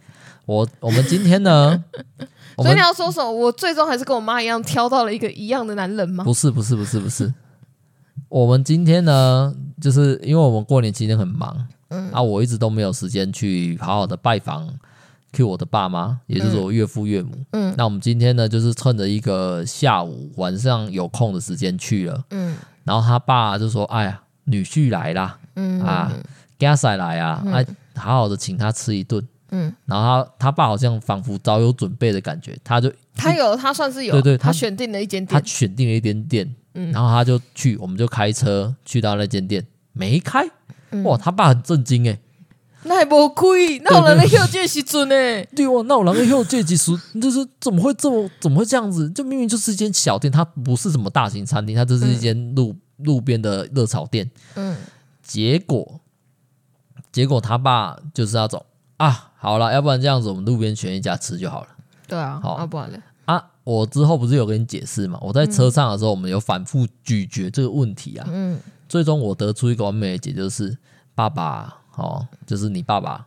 [0.46, 1.84] 我我们今天呢，
[2.56, 3.30] 所以你要说什么？
[3.30, 6.24] 我最终还是跟我妈一样挑到了一个一样的男人吗？
[6.24, 7.34] 不是不是不是不是。
[8.30, 14.68] 我们今天呢，就是因为我们过年期间很忙，嗯啊，我一直都没有时间去好好的拜访。
[15.30, 17.32] Q 我的爸妈，也就是我岳父岳母。
[17.52, 22.24] 嗯，那我们今天呢，就是趁着一个下午晚上有空的时间去了。
[22.30, 26.10] 嗯，然后他爸就说：“哎呀，女婿来啦，嗯啊，
[26.58, 29.22] 家嫂来啊，哎，好好的请他吃一顿。”
[29.52, 36.54] 嗯，然后他他爸好像仿佛早有准备的感觉，他就他有他算是有，对对，他选定了一间店，他选定了一间店。
[36.72, 40.48] 嗯，然后他就去，我们就开车去到那间店，没开。
[41.04, 42.18] 哇，他爸很震惊哎。
[42.84, 45.14] 那还不亏，那我人的后这时阵呢？
[45.54, 49.10] 对哦，那我人的后这几时，就是怎么会这么怎么会这样子？
[49.10, 54.30] 就明明就是一间小店，它不是什么大型餐厅，它就是一间路、嗯、路边的热炒店。
[54.54, 54.76] 嗯，
[55.22, 56.00] 结果
[57.10, 58.64] 结果他爸就是那种
[58.96, 61.68] 啊，好了，要不然这样子，我们路边选一家吃就好了。
[62.06, 62.98] 对啊，好，要不然呢？
[63.24, 65.18] 啊，我之后不是有跟你解释嘛？
[65.20, 68.26] 我在车上的时候，我们有反复咀嚼这个问题啊。
[68.30, 70.78] 嗯，最终我得出一个完美的解，就是
[71.14, 71.74] 爸爸。
[71.98, 73.26] 哦，就是你爸爸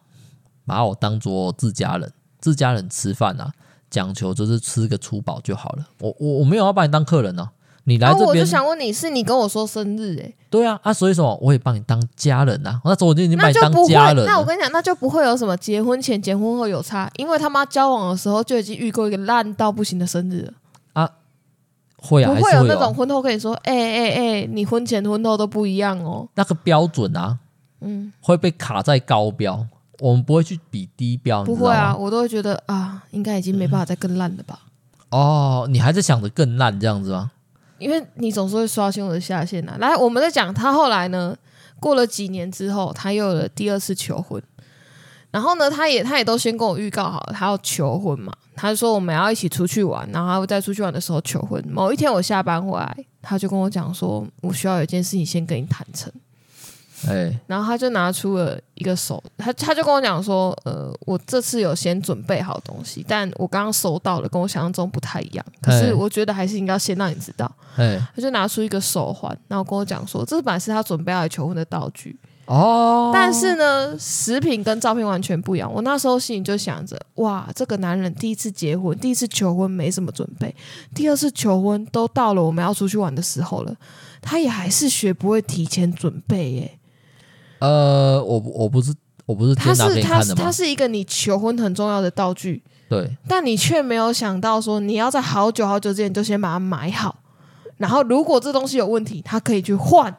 [0.65, 3.51] 把我当做自家人，自家人吃饭啊，
[3.89, 5.85] 讲求就是吃个粗饱就好了。
[5.99, 7.51] 我我我没有要把你当客人呢、啊，
[7.83, 12.79] 你来这边、啊、我就想问你是你跟我说生日哎、欸，对啊啊，所以说我也把你当家人啊。
[12.85, 20.49] 那时候我就已经把你当家人，那我跟你讲，那就不会有什么结婚前结婚后有差，因为他妈交往的时候就已经遇过一个烂到不行的生日
[22.01, 27.37] 会啊，不会有那种婚后跟你说，哎哎哎，你婚前婚后都不一样哦，那个标准啊。
[27.83, 29.65] 嗯，会被卡在高标，
[29.99, 34.59] 我们不会去比低标，不会啊，我都会觉得啊，应该已经没办法再更烂了吧。
[35.09, 37.31] 哦，你还在想着更烂这样子吗？
[37.79, 39.75] 因为你总是会刷新我的下限、啊。
[39.79, 41.35] 来，我们在讲他后来呢，
[41.79, 44.39] 过了几年之后，他又有了第二次求婚。
[45.31, 48.33] 然后呢，他也他也都先跟我预告好了，他要求婚嘛。
[48.53, 51.63] 他说我们要一起出去玩，然后他会在出去玩的时候求婚。
[51.67, 56.11] 某一天我下班回来，他就跟我讲说，我需要有一件事情先跟你坦诚。
[57.07, 65.43] 哎，然后他就拿出了一个手，他他就跟我讲说，呃，我这次有先准备好东西，但我刚刚收到了，跟我想象中不太一样。
[65.61, 67.51] 可是我觉得还是应该先让你知道。
[67.77, 72.15] 哎，他就拿出一个手环，然后跟我讲说，这本来是他准备来求婚的道具。
[72.51, 75.71] 哦，但是呢，食品跟照片完全不一样。
[75.73, 80.53] 我那时候心里就想着，哇，这个男人第一次结婚，第一次求婚没什么准备，
[80.93, 83.73] 第二次求婚都到了我们要出去玩的时候了，
[84.21, 86.77] 他也还是学不会提前准备耶。
[87.59, 88.93] 呃，我我不是
[89.25, 97.19] 我不是他是他是他是一个你求婚很重要的道具，对，但你却没有想到说你要在好久好久之前就先把它买好，
[97.77, 100.13] 然后如果这东西有问题，他可以去换，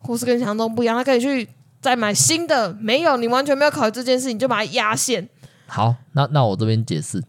[0.00, 1.48] 或是跟想象中不一样，他可以去
[1.86, 2.72] 再买新的。
[2.80, 5.28] 没有，你完全没有考虑这件事，你就把它压线。
[5.68, 7.22] 好，那那我这边解释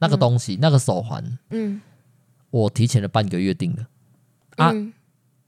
[0.00, 1.80] 那个东西，嗯、那个手环，嗯，
[2.50, 3.86] 我提前了半个月订的
[4.56, 4.70] 啊。
[4.74, 4.92] 嗯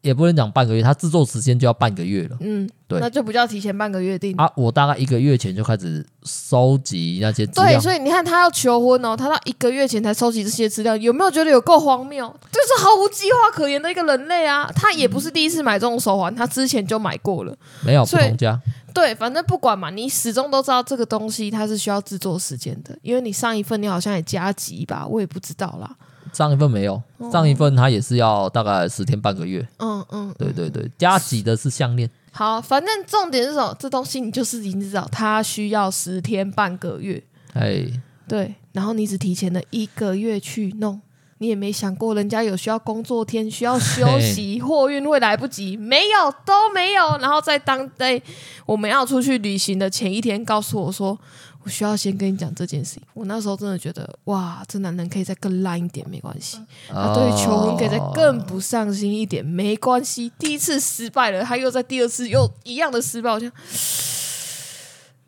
[0.04, 2.36] 也不能讲半个月，它制作时间就要半个月了。
[2.40, 4.48] 嗯，对，那就不叫提前半个月定啊。
[4.54, 7.70] 我大概一个月前就开始收集那些资料。
[7.70, 12.28] 对，所以你看他要求婚哦，他到一个月前才收集这些资料，有没有觉得有够荒谬？
[12.52, 14.70] 就是毫无计划可言的一个人类啊！
[14.76, 17.56] 他也不是第一次买这种手环，他之前就买过了。
[17.82, 18.60] 没有不同家。
[18.92, 25.90] 对，反正不管嘛，你始终都知道这个东西它是需要制作时间的，因为你上一份你好像也加急吧，我也不知道啦。
[26.34, 27.00] 上一份没有，
[27.32, 29.66] 上一份它也是要大概十天半个月。
[29.78, 32.10] 嗯嗯，对对对，加急的是项链。
[32.32, 33.74] 好，反正重点是什么？
[33.78, 37.22] 这东西你就是已经知道，它需要十天半个月。
[37.52, 37.86] 哎，
[38.26, 41.00] 对，然后你只提前了一个月去弄，
[41.38, 47.16] 你也没想过人家有需要工作天需要休 息，货运会来不及，没有都没有。
[47.18, 48.20] 然后在当在
[48.66, 51.16] 我们要出去旅行的前一天，告诉我说。
[51.64, 53.03] 我需要先跟你讲这件事情。
[53.14, 56.59] 我那时候真的觉得，哇，这男人可以再更烂一点，没关系。
[56.88, 60.31] 他对于求婚可以再更不上心一点，没关系。
[60.38, 63.48] 第一次失败了，他又在第二次又一样的失败，我就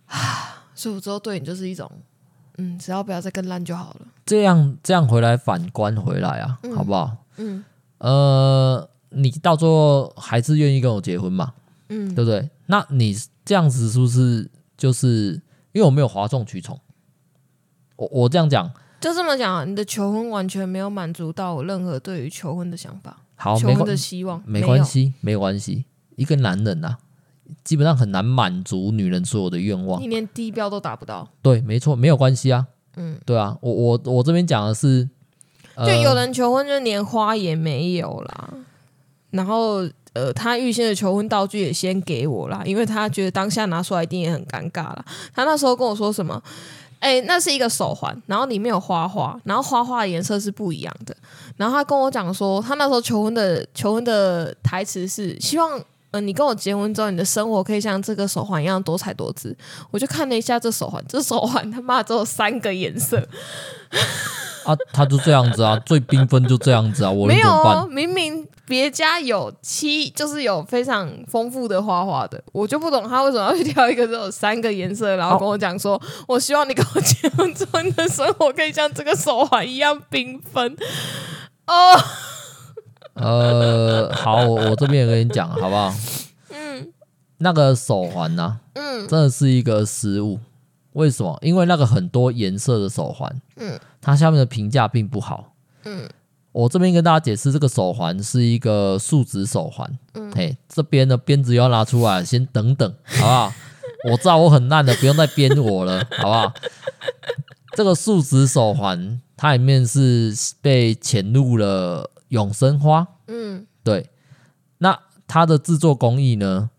[0.09, 1.91] 啊，所以我之后对你就是一种，
[2.59, 4.01] 嗯，只要不要再更烂就好了。
[4.27, 7.17] 这样这样回来反观回来啊，嗯、好不好？
[7.39, 7.65] 嗯，
[7.97, 11.55] 呃，你到最后还是愿意跟我结婚嘛？
[11.89, 12.51] 嗯，对不对？
[12.67, 15.41] 那你这样子是不是就是？
[15.77, 16.81] 因为我没有哗众取宠，
[17.97, 25.85] 我我这样讲，就这么讲，你的求婚完全没有满足到我任何对于求婚的想法，好，求婚的希望，没关系，没有关系。
[26.15, 26.99] 一个男人呐、啊，
[27.63, 31.29] 基本上很难满足女人所有的愿望，你连低标都达不到。
[31.43, 32.67] 对，没错，没有关系啊。
[32.97, 35.07] 嗯，对啊，我我我这边讲的是，
[35.77, 38.55] 就有人求婚就连花也没有啦，
[39.29, 39.87] 然后。
[40.17, 45.05] 呃，他预先的求婚道具也先给我啦，因为他觉得当下拿出来一定也很尴尬啦。
[45.35, 46.43] 他那时候跟我说什么？
[47.01, 51.15] 哎，那是一个手环，然后里面有花花，然后花花的颜色是不一样的。
[51.59, 55.79] 然后他跟我讲说，他那时候求婚的求婚的台词是希望，
[56.13, 59.55] 呃，你跟我结婚之后，你的生活可以像这个手环一样多彩多姿。
[59.93, 63.19] 我就看了一下这手环，这手环他妈只有三个颜色。
[64.65, 67.27] 啊，他就这样子啊，最缤纷就这样子啊，我？
[67.29, 68.49] 没有哦，明明。
[68.67, 80.77] 别家有七，就是有非常丰富的花花的，我就不懂他为什么要去挑一个只有三个颜色，然后跟我讲说，我希望你跟我结婚之后，你的生活可以像这个手环一样缤纷。
[81.69, 81.95] 哦，
[83.15, 85.95] 呃，好，我我这边也跟你讲，好不好？
[86.51, 86.93] 嗯，
[87.39, 90.41] 那个手环呢、啊，嗯，真的是一个失误。
[90.95, 91.39] 为什么？
[91.41, 95.53] 因为那个很多颜色的手环，嗯，它下面的评价并不好，
[95.85, 96.09] 嗯。
[96.57, 99.87] 我这边跟大家解释，这个手环是一个树脂手环。
[100.15, 103.53] 嗯，嘿，这边的鞭子要拿出来，先等等，好不好？
[104.11, 106.55] 我知道我很烂的，不用再编我了，好不好？
[107.77, 113.07] 这个树脂手环，它里面是被潜入了永生花。
[113.27, 114.09] 嗯，对。
[114.79, 116.71] 那它的制作工艺呢，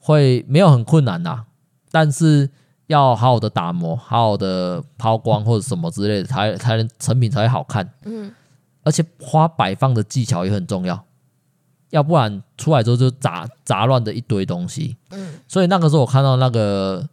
[0.00, 1.44] 会没有很困难呐，
[1.92, 2.50] 但是
[2.88, 7.88] 要好好的打磨，好好的抛光或者什么之类的，才才能成品才会好看。
[8.04, 8.34] 嗯。
[8.82, 11.04] 而且花摆放的技巧也很重要，
[11.90, 14.96] 要不然出来之后就杂杂乱的一堆东西。
[15.10, 17.06] 嗯，所以那个时候我看到那个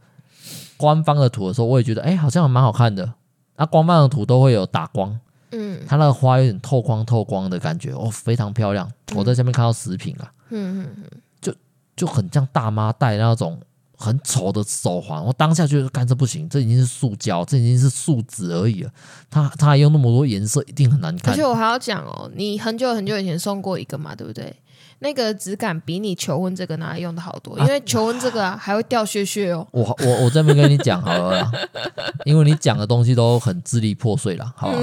[0.77, 3.13] 官方的图的时候，我也觉得哎、欸，好像蛮好看的。
[3.57, 5.19] 那官方的图都会有打光，
[5.51, 8.87] 嗯，它那个花有点透光透光的感觉，哦，非常漂亮。
[9.15, 11.53] 我在下面看到食品啊，嗯嗯嗯，就
[11.95, 13.59] 就很像大妈戴那种
[13.99, 18.91] 很丑的手环，我当下觉得干这不行，这已经是塑胶，这已经是树脂而已了。
[19.27, 21.33] 他他还用那么多颜色，一定很难看。
[21.33, 24.55] 而且我还要讲哦，你很久很久以前送过一个嘛，对不对？
[24.99, 29.67] 那个质感比你求婚这个拿来用的好多，因为求婚这个啊还会掉屑屑哦。
[29.71, 31.51] 我我我这边跟你讲好了啦，
[32.25, 34.77] 因为你讲的东西都很支离破碎了，好吧？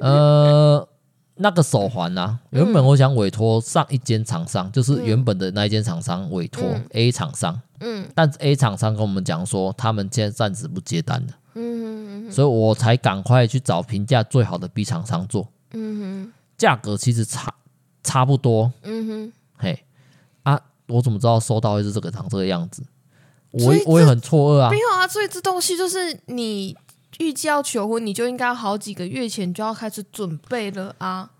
[0.00, 0.88] 呃。
[1.40, 17.54] 那个手环啊，原本我想委托上一间厂商，嗯、就是原本的那一间厂商委托 A 厂商，嗯，但是 A 厂商跟我们讲说，他们现在暂时不接单了，嗯哼，所以我才赶快去找评价最好的 B 厂商做，嗯哼，价格其实差
[18.02, 19.84] 差不多，嗯哼，嘿，
[20.42, 22.82] 啊，我怎么知道收到会是这个长这个样子？
[23.52, 26.76] 我我也很错愕啊，没有啊，所以这东西就是你。
[27.18, 31.30] 预计要求婚，你就应该好几个月前就要开始准备了啊！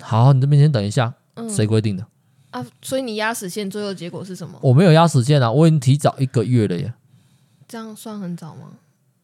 [0.00, 2.04] 好，你这边先等一下，嗯、谁规定的
[2.50, 2.66] 啊？
[2.82, 4.58] 所以你压死线，最后结果是什么？
[4.62, 6.92] 我没有压死线啊，我已经提早一个月了耶。
[7.68, 8.72] 这样算很早吗？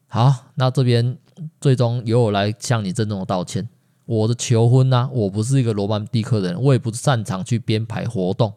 [0.07, 1.17] 好，那这边
[1.59, 3.67] 最终由我来向你郑重的道歉。
[4.05, 8.53] 我的求婚呢、啊，我不是一个罗曼蒂克的人，我也不擅长去编排活动，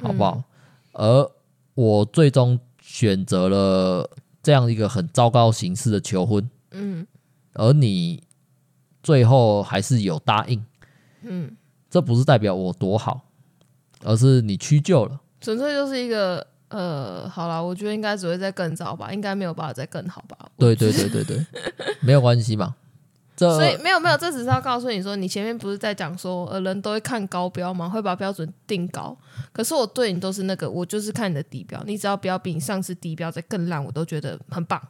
[0.00, 0.36] 好不好？
[0.36, 0.44] 嗯、
[0.92, 1.30] 而
[1.74, 4.08] 我最终选择了
[4.46, 6.48] 这样一个很糟糕形式的求婚。
[6.70, 7.04] 嗯，
[7.54, 8.22] 而你
[9.02, 10.64] 最后还是有答应，
[11.22, 11.56] 嗯，
[11.90, 13.22] 这不是代表我多好，
[14.04, 20.38] 而是你屈就了，纯粹就是一个呃，好了，我觉得应该只会再更糟吧，应该没有办法再更好吧？
[20.56, 21.44] 对对对对对，
[22.00, 22.85] 没有关系嘛，这
[23.36, 27.88] 所以没有没有，这只是要告诉你说，你前面不是在讲说，呃，人都会看高标吗？
[27.88, 29.16] 会把标准定高，
[29.52, 34.80] 可是我对你都是那个，我就是看你的底标，你只要不要比你上次底标再更烂，我都觉得很棒。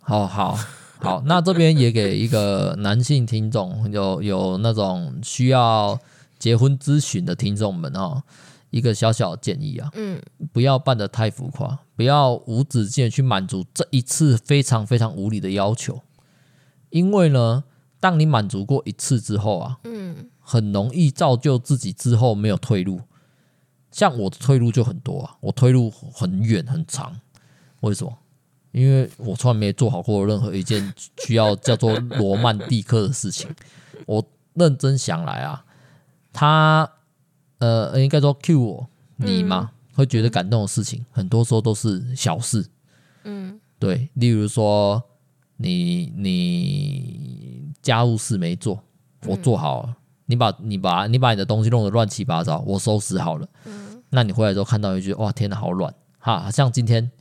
[0.00, 0.58] 好好。
[1.00, 5.98] 好，那这边也给一个男性听众，有有那种需要
[6.38, 8.22] 结婚咨询的听众们哦，
[8.70, 10.18] 一个小小的建议啊，嗯，
[10.50, 16.00] 不要办得太浮夸，不要无止境的去满足这一次非常非常无理的要求，
[16.88, 17.64] 因为呢，
[18.04, 23.00] 当你满足过一次之后啊，嗯，很容易造就自己之后没有退路，
[23.90, 27.18] 像我的退路就很多啊，我退路很远很长，
[27.80, 28.18] 为什么？
[28.72, 30.92] 因为我从来没做好过任何一件
[31.24, 33.48] 需要叫做罗曼蒂克的事情。
[34.04, 35.64] 我认真想来啊，
[36.30, 36.86] 他
[37.56, 38.86] 呃，应该说 cue 我
[39.16, 42.66] 你嘛，会觉得感动的事情，很多时候都是小事。
[43.22, 45.02] 嗯，对，例如说
[45.56, 47.53] 你你
[47.84, 48.82] 家务事没做，
[49.26, 53.46] 我做好了，你把你把你把你的东西弄得乱七八糟，我收拾好了。
[53.66, 57.12] 嗯，那你回来之后看到一句哇，天哪，好乱哈，像今天。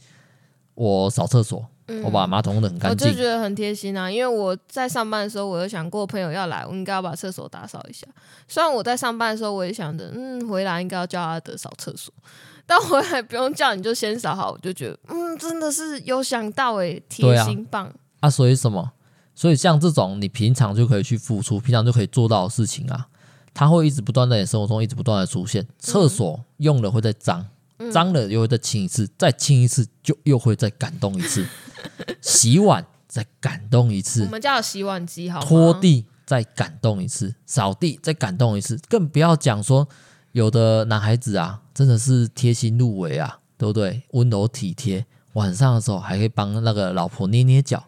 [0.75, 1.63] 我扫厕所，
[2.03, 4.09] 我把马桶弄得很干净，嗯，我就觉得很贴心啊。
[4.09, 8.07] 因为我在上班的时候，我有想过朋友要来，我应该要把厕所打扫一下。
[8.47, 12.11] 虽然我在上班的时候，我也想着，嗯，回来应该要叫阿德扫厕所，
[12.65, 14.49] 但回来不用叫，你就先扫好。
[14.49, 18.29] 我就觉得，嗯，真的是有想到诶，贴心棒啊，啊！
[18.31, 18.93] 所以什么？
[19.35, 23.07] 所以像这种你平常就可以去付出，平常就可以做到的事情啊，
[23.53, 25.67] 它会一直不断在你生活中一直不断的出现。
[25.79, 27.45] 厕所用了会再脏。
[27.91, 31.45] 脏了又会再清一次，再清一次就又会再感动一次。
[32.21, 35.41] 洗碗再感动一次，我们家有洗碗机，好。
[35.41, 39.85] 拖地再感动一次，扫地再感动一次，更不要讲说
[40.31, 44.03] 有的男孩子啊，真的是贴心入微啊，对不对？
[44.11, 47.83] 温柔体贴，晚上的时候还可以帮那个老婆捏捏脚。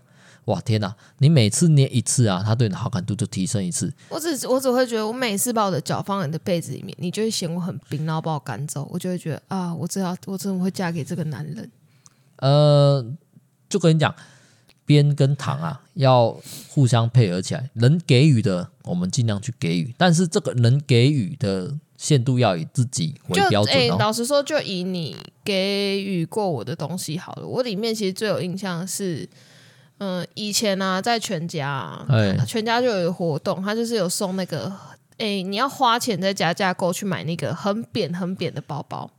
[0.46, 0.96] 哇天哪！
[1.18, 3.92] 你每次捏一次啊，他对你的好感度就提升一次。
[4.10, 8.88] 我只我只会觉得，我每次把我的脚放在你的被子里面，你就会嫌我很冰，然后把我赶走。
[8.92, 11.72] 我就会觉得啊，我知道我怎么会嫁给这个男人？
[12.38, 13.04] 呃，
[13.68, 14.14] 就跟你讲，
[14.86, 16.38] 边跟糖啊要
[16.70, 17.72] 互相配合起来。
[17.74, 23.80] 能给予的，我们尽量去给予，但是这个能给予的限度要以自己为标准哦。
[23.80, 27.48] 欸，老实说，就以你给予过我的东西好了。
[27.48, 29.28] 我里面其实最有印象的是。
[30.00, 34.72] 嗯，以前呢、啊，在全家、啊，欸、全家就有一个活动，他就是有送那个，
[35.18, 39.10] 哎、欸，你要花钱再加价购去买那个很扁很扁的包包。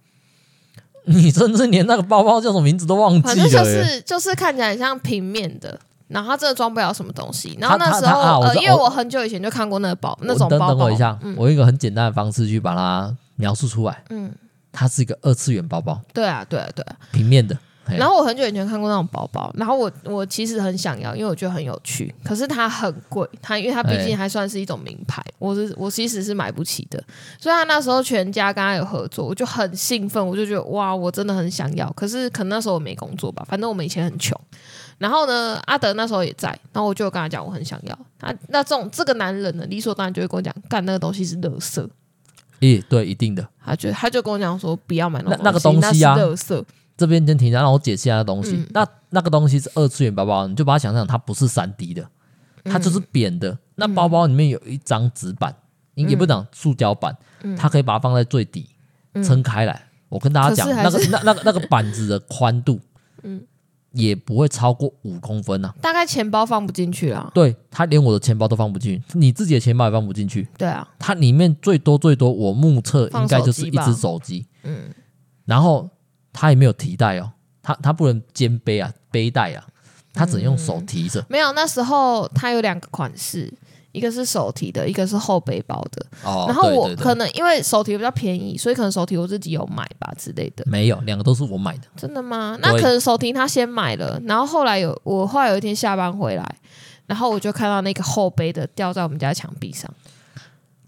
[1.08, 3.22] 你甚至连那个包包叫什么名字都忘记了。
[3.22, 7.56] 反正就是就是看起来很像平面的，然后它真的装不了什么东西。
[7.60, 10.68] 然后那时候，呃，因为我很久以前就看过那个包，那种包包。
[10.68, 14.02] 等等我一下，嗯、我用一个很简单的方式去把它描述出来。
[14.10, 14.30] 嗯，
[14.72, 16.00] 它是一个二次元包包。
[16.12, 17.56] 对啊，对啊，对啊，平面的。
[17.94, 22.12] 然后我很久以前看过那种包包，然后我我其实很想要，因为我觉得很有趣。
[22.24, 27.02] 可是它很贵，它因为它毕竟还算是一种名牌，我是我其实是买不起的。
[27.38, 31.88] 所以他那时候全家跟他有合作，我就很兴奋，我就觉得哇，我真的很想要。
[31.92, 34.38] 可是可能那时候我没工作吧，反正我们以前很穷。
[34.98, 37.98] 然后呢，阿德那时候也在，然后我就跟他讲我很想要。
[38.18, 41.86] 他那这种这个男人呢，理所当然就会跟我讲，干那个东西是垃圾。
[42.60, 43.46] 咦，对，一定的。
[43.62, 46.64] 他就他就跟我讲说，不要买那那那个东西啊，垃圾。
[46.96, 48.56] 这边先停下，让我解释一下东西。
[48.56, 52.08] 嗯、那那个东西是二次元包包，你就把它想象它不是三 D 的，
[52.64, 53.50] 它就是扁的。
[53.50, 55.54] 嗯、那包包里面有一张纸板，
[55.96, 58.66] 嗯、也不讲塑胶板，嗯、它可以把它放在最底
[59.24, 59.74] 撑开来。
[59.74, 62.80] 嗯、我跟大家讲，那个那那个那个板子的宽度，
[63.22, 63.42] 嗯。
[63.92, 67.30] 也不会超过五公分呐、啊，大概钱包放不进去啊。
[67.32, 70.46] 对，它连我的钱包都放不进去，你自己的钱包也放不进去。
[70.58, 74.44] 对啊，它里面最多最多，我目测应该就是一只手机。
[74.64, 74.90] 嗯，
[75.46, 75.88] 然后
[76.36, 77.32] 它也没有提袋哦，
[77.62, 79.64] 它它不能肩背啊，背带啊，
[80.12, 81.26] 它只能用手提着、嗯。
[81.30, 83.52] 没有，那时候它有两个款式。
[83.92, 86.06] 一个是手提的，一个是后背包的。
[86.22, 90.62] 哦，然后我可能因为手提比较便宜，所以可能手提我自己有买吧之类的。
[90.66, 91.84] 没有，两个都是我买的。
[91.96, 92.58] 真的吗？
[92.60, 96.44] 那可能手提他先买了，然后后来有我后来有一天下班回来，
[97.06, 99.90] 然后我就看到那个后背的掉在我们家墙壁上。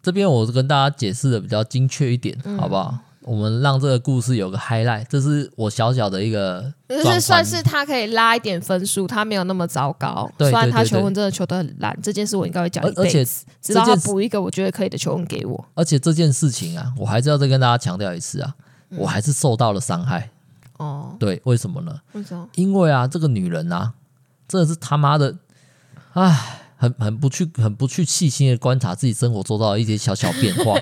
[0.03, 2.94] 这边我是跟大家解释的比较精确一点，嗯、好不好？
[3.29, 10.31] 我们让这个故事有个 highlight，这是我小小的一个，就是算是他可以拉一点分数，他没有那么糟糕。
[10.39, 13.24] 对，虽然他求婚真的求得很烂，这件事我应该会讲一辈子，而且
[13.61, 15.62] 直到他补一个我觉得可以的求婚给我。
[15.74, 18.55] 而且这件事情啊，我还是要再跟大家强调一次啊，
[18.97, 20.31] 我还是受到了伤害。
[20.79, 22.01] 哦、嗯，对，为什么呢？
[22.12, 22.49] 为什么？
[22.55, 23.93] 因为啊，这个女人啊，
[24.49, 25.35] 真的是他妈的，
[26.14, 30.79] 唉，很很不去，很不去细心的观察自己生活周遭的一些小小变化。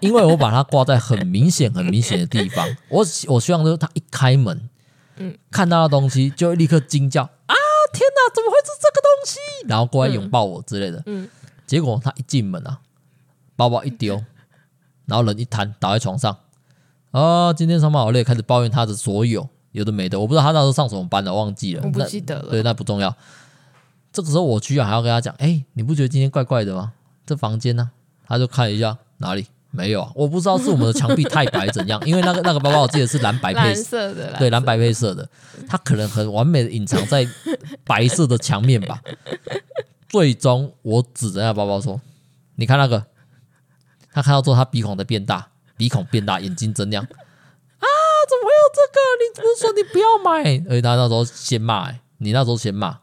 [0.00, 4.68] 因为我把它挂在很明显、很明显的地方，我我希望就是他一开门，
[5.16, 7.54] 嗯，看到的东西就会立刻惊叫啊！
[7.92, 9.38] 天哪，怎么会是这个东西？
[9.68, 11.00] 然后过来拥抱我之类的。
[11.06, 11.28] 嗯，
[11.66, 12.80] 结果他一进门啊，
[13.54, 14.22] 包包一丢，
[15.06, 16.36] 然后人一瘫倒在床上
[17.12, 17.52] 啊！
[17.52, 22.50] 今天上班好累，开始抱怨他的所有有的没的，我不知道他那时候上什么班了，忘记了，我不记得了。
[22.50, 23.14] 对，那不重要。
[24.12, 26.92] 这个时候我居然还要跟他讲，哎，你不觉得今天怪怪的吗？
[27.24, 27.90] 这房间呢？
[28.26, 29.46] 他就看一下哪里。
[29.74, 35.26] 没有啊，我不知道是我们的墙壁太白怎样， 因为那个那个包包我记得是蓝白配色的，对，蓝白配色的，
[35.66, 37.26] 它可能很完美的隐藏在
[37.82, 39.00] 白色的墙面吧。
[40.10, 41.98] 最终我指着那包包说
[42.56, 43.02] ：“你看那个。”
[44.12, 45.48] 他看到之后，他鼻孔在变大，
[45.78, 47.02] 鼻孔变大，眼睛睁亮。
[47.02, 47.08] 啊，
[48.28, 49.00] 怎么会有这个？
[49.22, 50.62] 你不是说你不要买？
[50.68, 52.98] 而且他那时候先骂、欸，你那时候先骂。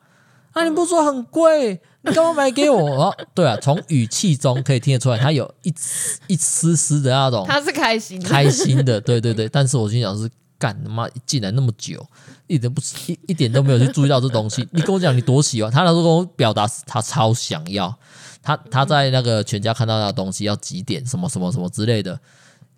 [0.51, 1.79] 啊，你不说很贵？
[2.01, 3.03] 你干嘛买给我？
[3.03, 9.49] 啊， 对啊，从语气中可以听得出来，他有一丝一丝丝的那种，他是开心的，开心的，对对对。
[9.49, 12.05] 但是我心想是，干他妈进来那么久，
[12.47, 14.67] 一点不一一点都没有去注意到这东西。
[14.71, 17.93] 你跟我讲你多喜欢，他那时候跟我表达他超想要，
[18.41, 22.19] 他他在那个全家看到那个东西要几点，什么什么什么之类的，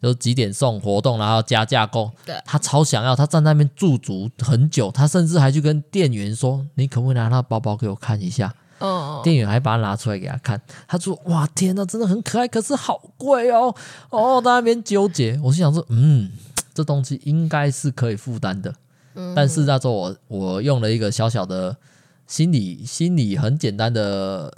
[0.02, 13.76] 就几点送活动，然后加价购，对，他超想要，他站在那边驻足很久，他甚至还去跟店员说：“你可不可以拿他包包给我看一下？”哦，店员还把它拿出来给他看，他说：“哇，天哪，真的很可爱，可是好贵哦。”
[14.10, 15.39] 哦，在那边纠结。
[15.43, 16.32] 我心想说：“嗯，
[16.74, 18.74] 这东西应该是可以负担的。”
[19.14, 21.78] 嗯，但是那时候我我用了一个小小的
[22.26, 24.52] 心理心理很简单的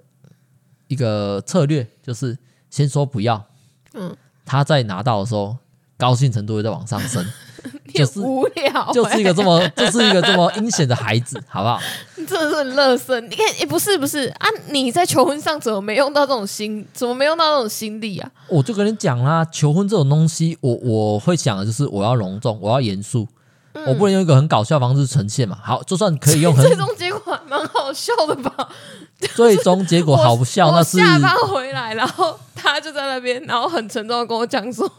[0.88, 2.38] 一个策略，就是
[2.70, 3.46] 先说不要。
[3.94, 4.16] 嗯，
[4.46, 5.58] 他在拿到的时候，
[5.98, 7.26] 高兴程度会再往上升。
[7.94, 11.80] 就是无聊，就是一个这么， 就是一个这么阴险的孩子，好不好？
[12.18, 13.22] 你真的是很乐色。
[13.22, 16.86] 你看，也不是不是啊，你在求婚上怎么没用到这种心？
[16.92, 18.30] 怎么没用到这种心力啊？
[18.50, 23.28] 我就跟你讲啦，求婚这种东西，我我会想的就是我要隆重，我要严肃，
[23.74, 25.58] 嗯、我不能用一个很搞笑的方式呈现嘛。
[25.62, 28.70] 好，就算可以用很， 最终结果还蛮好笑的吧？
[29.36, 34.90] 最终结果好笑，那是下班回来，然后他就在那边，然后很沉重的跟我讲说。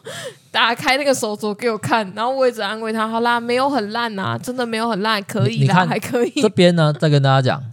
[0.50, 6.30] 打开那个手镯给我看，然后我一直安慰他，好啦，没有很烂呐、啊，真的没有很烂，可以啦，还可以。
[6.40, 7.72] 这边呢，再跟大家讲，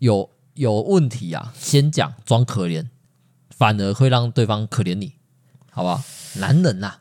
[0.00, 2.86] 有有问题啊，先讲装可怜，
[3.56, 5.12] 反而会让对方可怜你，
[5.70, 6.02] 好不好？
[6.38, 6.98] 男人呐、啊，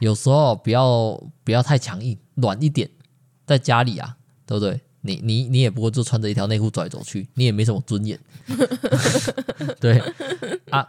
[0.00, 2.90] 有时候不要不要太强硬，软一点，
[3.46, 4.80] 在家里啊，对不对？
[5.02, 8.20] 你你你也不过就穿着一条内裤走来走去，你也没什么尊严，
[9.80, 9.98] 对
[10.68, 10.86] 啊，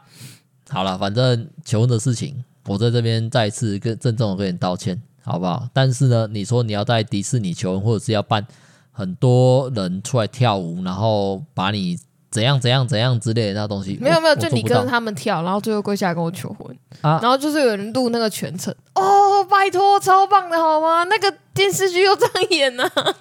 [0.67, 2.43] 好了，反正求婚的事情。
[2.65, 5.67] 我在这边再一次跟郑重的跟你道歉，好不好？
[5.73, 8.45] 但是呢，你说你要在迪士尼求婚，或者是要办
[8.91, 11.97] 很多人出来跳舞，然后把你
[12.31, 21.03] 怎样怎样怎样之类的那东西，没有没有，就你跟着他们跳，然后最后跪下来跟我求婚啊，然后就是有人录那个全程哦，拜托，超棒的好吗？
[21.03, 23.13] 那个电视剧又这样演呢、啊？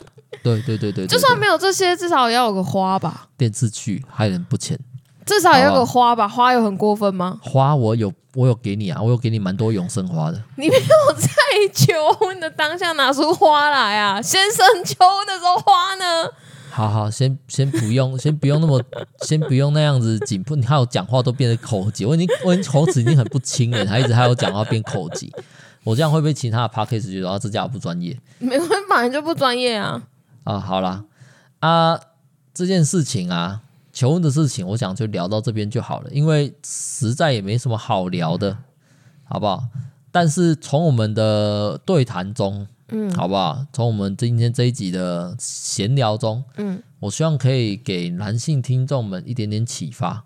[0.43, 3.27] 对对对对，就算没有这些，至少也要有个花吧？
[3.37, 4.79] 电视剧害人不浅。
[5.27, 7.39] 至少也要有个花吧，花有很过分吗？
[7.43, 10.43] 花我有，我有给你啊，我有给你蛮多永生花的。
[10.57, 11.29] 你没有在
[11.73, 14.21] 求婚的当下拿出花来啊？
[14.21, 16.29] 先生求婚的时候花呢？
[16.71, 18.83] 好好，先先不用，先不用那么，
[19.27, 20.57] 先不用那样子紧迫。
[20.57, 25.33] 你看我讲话都变得口急，我已经我已经口齿已经很不清了，他一直还有讲话变口急。
[25.83, 28.19] 我这样会被其他的 p a c k a g e 觉得这家伙不专业。
[28.39, 30.03] 没有，本来就不专业啊。
[30.45, 31.05] 啊，好啦，
[31.61, 31.99] 啊，
[32.55, 33.63] 这件事情啊，
[33.93, 38.57] 求婚的事情，我想就聊到这边就好了，因为实在也没什么好聊的，
[39.25, 39.65] 好不好？
[40.13, 43.67] 但是从我们的对谈中，嗯，好不好？
[43.73, 50.25] 从我们今天这一集的闲聊中，嗯，我希望可以给男性听众们一点点启发。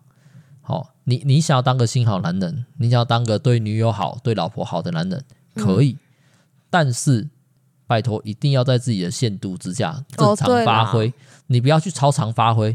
[0.63, 5.97] 好，你你想要当个心好男人，你想要当个对女友好、对老婆好的男人，可以，
[6.71, 7.29] 但是。
[7.87, 11.13] 拜托，一定要在自己的限度之下正常发挥，哦、
[11.49, 12.75] 你不要去超常发挥。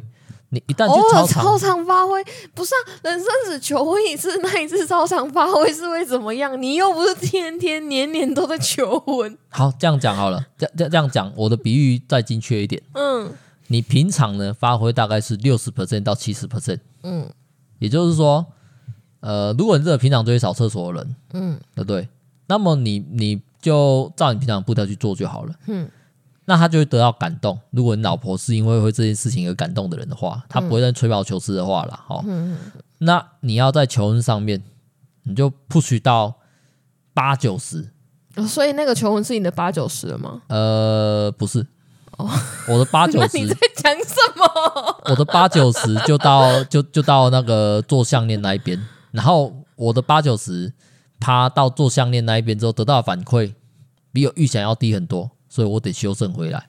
[0.49, 2.23] 你一旦去超常，超常发挥，
[2.53, 2.77] 不是啊？
[3.03, 6.59] 人生只求婚一次，那一次超常发挥是会怎么样？
[6.61, 9.37] 你又不是天天年年都在求婚。
[9.49, 12.81] 好，这样讲好了，这这这样讲，我的比喻再精确一点。
[12.93, 13.31] 嗯，
[13.67, 16.79] 你平常呢发挥大概是六十 percent 到七十 percent。
[17.03, 17.29] 嗯，
[17.77, 18.45] 也就是说，
[19.19, 22.07] 呃，如果你这个平常都会扫厕所的人，嗯，对不对？
[22.47, 23.41] 那么你你。
[23.61, 25.53] 就照你平常的步调去做就好了。
[25.67, 25.85] 嗯，
[26.49, 27.59] 那他就会得到感动。
[27.69, 31.99] 如果你老婆是因为会这件事情而感动的人的话，他不会再吹毛求疵的话了。
[32.07, 32.57] 好，嗯，
[32.97, 34.63] 那你要在求婚上面，
[35.25, 36.39] 你就 push 到
[37.13, 37.91] 八九十。
[38.47, 40.41] 所以那个求婚是你的八九十了吗？
[40.47, 41.67] 呃，不是。
[42.17, 42.27] 哦，
[42.67, 43.37] 我的八九十。
[43.37, 45.01] 你在讲什么？
[45.05, 50.73] 我的八九十就到 就就到那个做项链那一边，然后我的八九十。
[51.21, 53.53] 他到做项链那一边之后，得到的反馈
[54.13, 56.67] 比我预想要低很多，所以我得修正回来，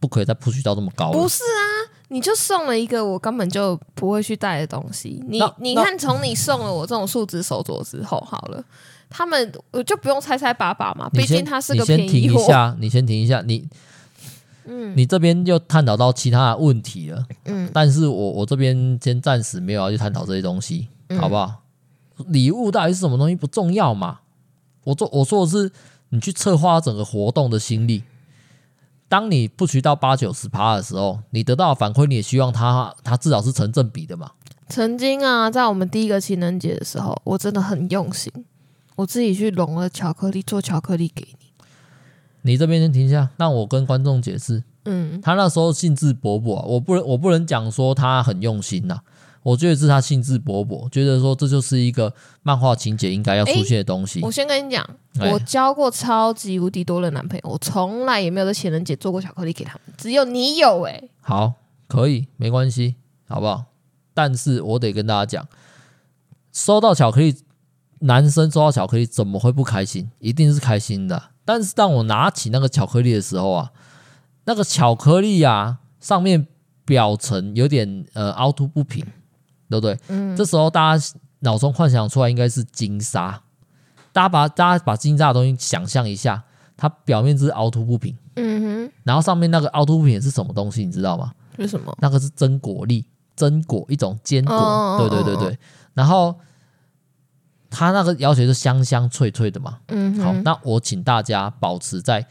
[0.00, 1.12] 不可以再 push 到这么高。
[1.12, 1.62] 不是啊，
[2.08, 5.22] 你就送了一个我根本就不会去戴的东西。
[5.28, 8.64] 你你看，从你送了我这种树脂手镯之后，好了，
[9.08, 11.08] 他们我就不用猜猜把把嘛。
[11.10, 12.08] 毕竟它是个便宜货。
[12.08, 13.68] 你先停一下， 你先停一下，你
[14.64, 17.26] 嗯，你这边就探讨到其他的问题了。
[17.44, 21.62] 嗯，但是我我这边先暂时没有要去探讨这些东西，好不好？
[22.28, 24.20] 礼物到底是什么东西不重要嘛？
[24.84, 25.70] 我做我说的是
[26.10, 28.02] 你去策划整个活动的心力。
[29.12, 34.30] 当你不取到八九十趴的时候，你得到的反馈你也希望它它至少是成正比的嘛。
[34.70, 38.32] 曾经啊，在我们第一个情人节的时候，我真的很用心，
[38.96, 41.46] 我自己去融了巧克力，做巧克力给你。
[42.40, 44.64] 你这边先停下，让我跟观众解释。
[44.86, 48.98] 嗯，他那时候兴致勃勃啊，我不能我不能讲说他很用心呐。
[49.42, 54.20] 我觉得是他兴致勃勃，觉得说这就是一个漫画情节应该要出现的东西。
[54.22, 54.88] 我先跟你讲，
[55.18, 61.10] 我交过超级无敌多的男朋友，我从来也没有在情人节做过巧克力给他们，只有你有哎、欸。
[61.20, 61.54] 好，
[61.88, 62.94] 可以，没关系，
[63.26, 63.64] 好不好？
[64.14, 65.48] 但是我得跟大家讲，
[66.52, 67.34] 收到巧克力，
[68.00, 70.10] 男生收到巧克力怎么会不开心？
[70.20, 71.30] 一定是开心的。
[71.44, 73.72] 但是当我拿起那个巧克力的时候啊，
[74.44, 76.46] 那个巧克力啊，上面
[76.84, 79.04] 表层有点呃凹凸不平。
[79.80, 79.98] 对不对？
[80.08, 81.04] 嗯，这时候大家
[81.40, 83.40] 脑中幻想出来应该是金沙，
[84.12, 86.42] 大家把大家把金沙的东西想象一下，
[86.76, 90.84] 它表面是凹凸不平，嗯哼，然后上面那个凹凸不平是什么东西？
[90.84, 91.32] 你知道吗？
[91.58, 91.94] 是什么？
[92.00, 93.04] 那个是真果粒，
[93.34, 95.58] 真果一种坚果，哦、对对对对。
[95.94, 96.34] 然后
[97.68, 102.24] 它那个要求是香香脆脆的嘛，嗯哼，好，那我请大家保持在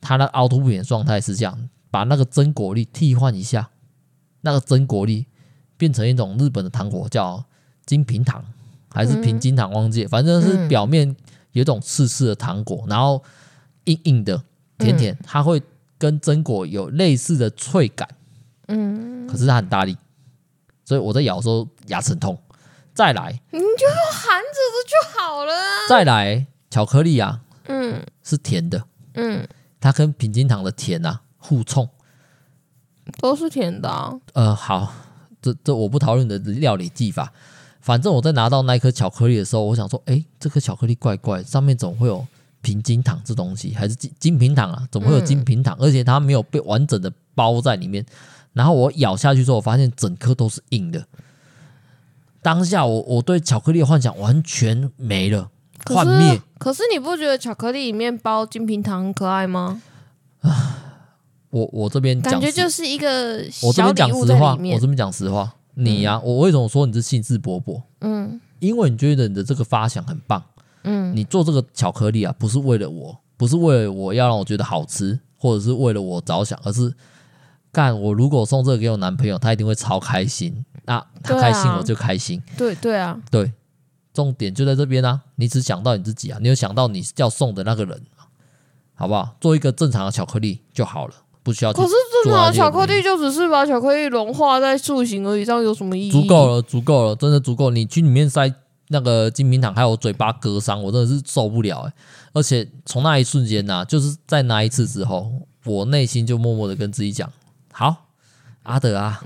[0.00, 3.70] 它那凹凸不平的状态是这样，把那个真果粒替换一下，
[4.42, 5.26] 那个真果粒。
[5.82, 7.44] 变成一种日本的糖果，叫
[7.84, 8.40] 金平糖
[8.88, 9.68] 还是平金糖？
[9.72, 11.16] 忘记，反正是表面
[11.50, 13.20] 有一种刺刺的糖果，然后
[13.86, 14.40] 硬硬的、
[14.78, 15.60] 甜甜，它会
[15.98, 18.08] 跟榛果有类似的脆感。
[18.68, 19.98] 嗯，可是它很大力，
[20.84, 22.38] 所以我在咬的时候牙齿痛。
[22.94, 25.52] 再来，你就含着的就好了。
[25.88, 29.48] 再来，巧克力啊，嗯，是甜的，嗯，
[29.80, 31.88] 它跟平金糖的甜啊互冲，
[33.18, 34.20] 都是甜的啊。
[34.34, 34.94] 呃，好。
[35.42, 37.30] 这这我不讨论的料理技法，
[37.80, 42.24] 反正我在拿到那颗巧克力的时候，我想说，哎，这颗巧克力怪怪，上面怎么会有
[42.60, 43.74] 平金糖这东西？
[43.74, 44.86] 还是金金平糖啊？
[44.90, 45.76] 怎么会有金平糖？
[45.80, 48.06] 嗯、而且它没有被完整的包在里面。
[48.52, 51.04] 然后我咬下去之后，我发现整颗都是硬的。
[52.40, 55.50] 当下我我对巧克力的幻想完全没了，
[55.86, 56.40] 幻灭。
[56.58, 59.80] 可是你不觉得巧克力里面包金平糖很可爱吗？
[61.52, 61.58] 啊。
[61.58, 67.82] 我我这边感觉就是一个小我这边讲实话，我这边讲实话，你呀、啊，嗯、我为什么说你是兴致勃勃？
[68.00, 70.42] 嗯，因为你觉得你的这个发想很棒，
[70.84, 76.94] 嗯，你做这个巧克力啊，不是为了我，不是为了我要让我觉得好吃，或者是为了我着想，而是
[77.70, 83.52] 干我如果送这个给我男朋友，他一定会超开心，那他开心我就开心，对对啊，对，
[84.14, 88.00] 重点就在这边啊，你只想到你自己啊，你有想到你要送的那个人，
[88.94, 89.36] 好不好？
[89.38, 91.14] 做一个正常的巧克力就好了。
[91.42, 91.72] 不需要。
[91.72, 91.92] 可是
[92.24, 96.10] 正常的巧克力就只是把巧克力融化在塑形而已，这样有什么意义？
[96.10, 97.70] 足够了，足够了，真的足够。
[97.70, 98.52] 你去里面塞
[98.88, 101.92] 那个金品堂，还有我嘴巴割伤，我真的是受不了哎！
[102.32, 105.30] 而且从那一瞬间呐、啊，就是在那一次之后，
[105.64, 107.30] 我内心就默默的跟自己讲：
[107.72, 108.06] 好，
[108.62, 109.24] 阿德啊，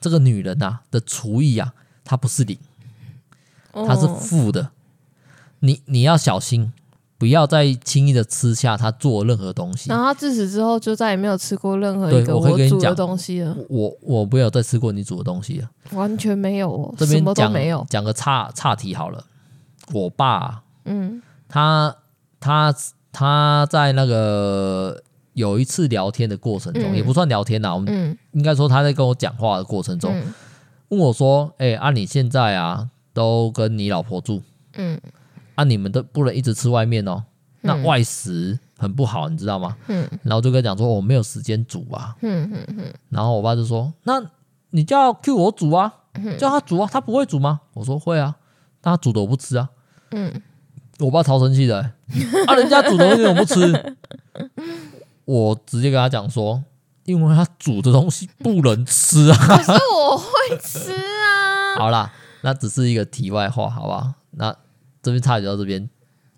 [0.00, 2.56] 这个女人呐的厨艺啊，她不是零，
[3.72, 4.70] 她是负的，
[5.60, 6.72] 你你要小心。
[7.20, 9.90] 不要再轻易的吃下他做任何东西。
[9.90, 13.54] 然后他自此之后就再也没有吃过任何一个我煮的东西了。
[13.68, 17.86] 我我没有再吃过你煮的东西了，完全没有哦，这边什么都没有。
[17.90, 19.22] 讲个岔岔题好了，
[19.92, 21.94] 我爸，嗯，他
[22.40, 22.74] 他
[23.12, 25.02] 他在那个
[25.34, 30.32] 有一次聊天的过程中，嗯、也不算聊天呐，我们应该说他在跟我讲话的过程中，嗯、
[30.88, 34.40] 问我说：“哎、欸，啊，你现在啊，都跟你老婆住？”
[34.76, 34.98] 嗯。
[35.60, 37.22] 那、啊、你们都不能一直吃外面哦，
[37.60, 39.76] 那外食很不好，你知道吗？
[39.88, 44.22] 嗯，然后就跟他讲说我没有时间煮啊，嗯嗯嗯，然后我爸就说，那
[44.70, 45.92] 你叫 Q 我煮啊，
[46.38, 47.60] 叫他煮啊，他不会煮吗？
[47.74, 48.36] 我说会啊，
[48.80, 49.68] 但他煮的我不吃啊，
[50.12, 50.32] 嗯，
[51.00, 51.92] 我爸超生气的、欸，
[52.46, 53.96] 啊，人家煮的东西我不吃，
[55.26, 56.64] 我直接跟他讲说，
[57.04, 64.14] 因为他煮的东西不能吃啊，可是我会吃啊， 好啦，那只是一个题外话，好不好？
[64.30, 64.56] 那。
[65.02, 65.88] 这边差点到这边，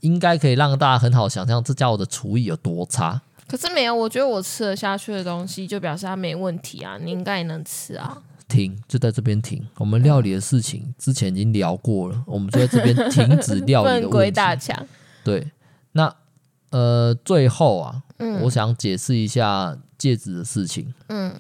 [0.01, 3.21] 应该可以让大家很好想象这家伙的厨艺有多差。
[3.49, 6.97] 可是没有，我觉得我吃得下去的东西，就表示它没问题啊。
[7.03, 8.23] 你应该也能吃啊。
[8.49, 9.63] 停，就在这边停。
[9.77, 14.73] 我们料理的事情之前已经聊过了，我们就在这边停止料理的问题。
[15.23, 15.51] 对，
[15.93, 16.15] 那
[16.71, 20.95] 呃，最后啊，嗯、我想解释一下戒指的事情。
[21.09, 21.35] 嗯。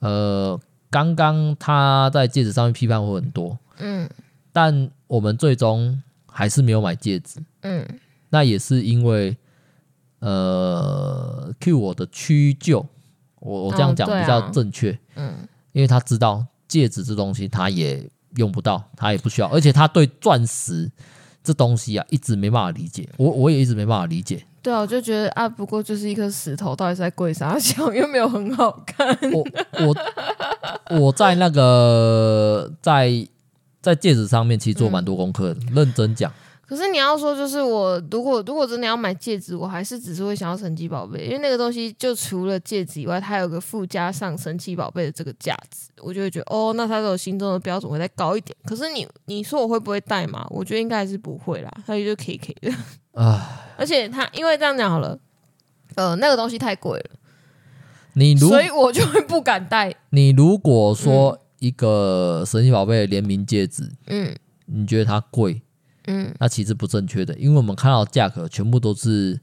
[0.00, 0.58] 呃，
[0.90, 3.56] 刚刚他在戒指上面批判我很多。
[3.78, 4.08] 嗯。
[4.52, 6.02] 但我们最终。
[6.36, 7.82] 还是没有买戒指，嗯，
[8.28, 9.34] 那也是因为，
[10.18, 12.84] 呃，Q 我的屈就，
[13.40, 20.92] 我我这样讲比较正确，哦啊、嗯，因为他知道戒指这东西他也用不到，他也不需要，而且他对钻石
[21.42, 29.42] 这东西啊一直没办法理解，我我也一直没办法理解，对啊，我就觉得啊，不过就是一颗石头，到底是在贵啥小，又没有很好看，我
[30.90, 33.26] 我我在那个在。
[33.86, 36.32] 在戒指上面其实做蛮多功课的，嗯、认真讲。
[36.66, 48.56] 可是你要说，就是我如果如果真的要买戒指，我还是只是会想要神奇宝贝，因为那个东西就除了戒指以外，它有个附加上神奇宝贝的这个价值，我就会觉得哦，那它在我心中的标准会再高一点。
[48.64, 50.44] 可是你你说我会不会戴嘛？
[50.50, 52.72] 我觉得应该还是不会啦，它就 K K 的
[53.12, 53.62] 啊。
[53.78, 55.16] 而且它因为这样讲好了，
[55.94, 57.10] 呃，那个东西太贵了，
[58.14, 59.94] 你如所以我就会不敢戴。
[60.10, 61.38] 你如果说。
[61.56, 64.36] 嗯一个神奇宝贝的联名戒指，嗯，
[64.66, 65.62] 你觉得它贵？
[66.06, 69.40] 嗯，那其实不正确的，因为我们看到价格全部都是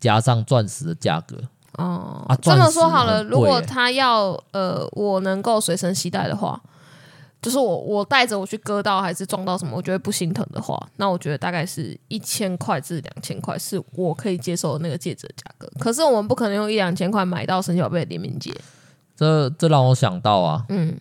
[0.00, 1.36] 加上钻石的价格。
[1.74, 6.60] 哦，啊，这么说好了，如果他要呃，我能够随身携带的话，
[7.42, 15.70] 就是我我带着我去割到还是撞到什么，我觉得不心疼的话，那我觉得大概是一千块至两千块是我可以接受的那个戒指的价格。
[15.78, 18.50] 可是我们不可能用一两千块买到神奇宝贝的联名戒。
[19.16, 20.98] 这这让我想到啊，嗯，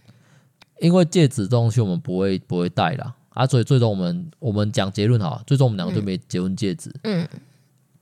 [0.79, 7.27] 因为戒指这东西我们不会不会戴啦，啊，所以最终我们我们讲结论哈，最终我们两个就没结婚戒指，嗯，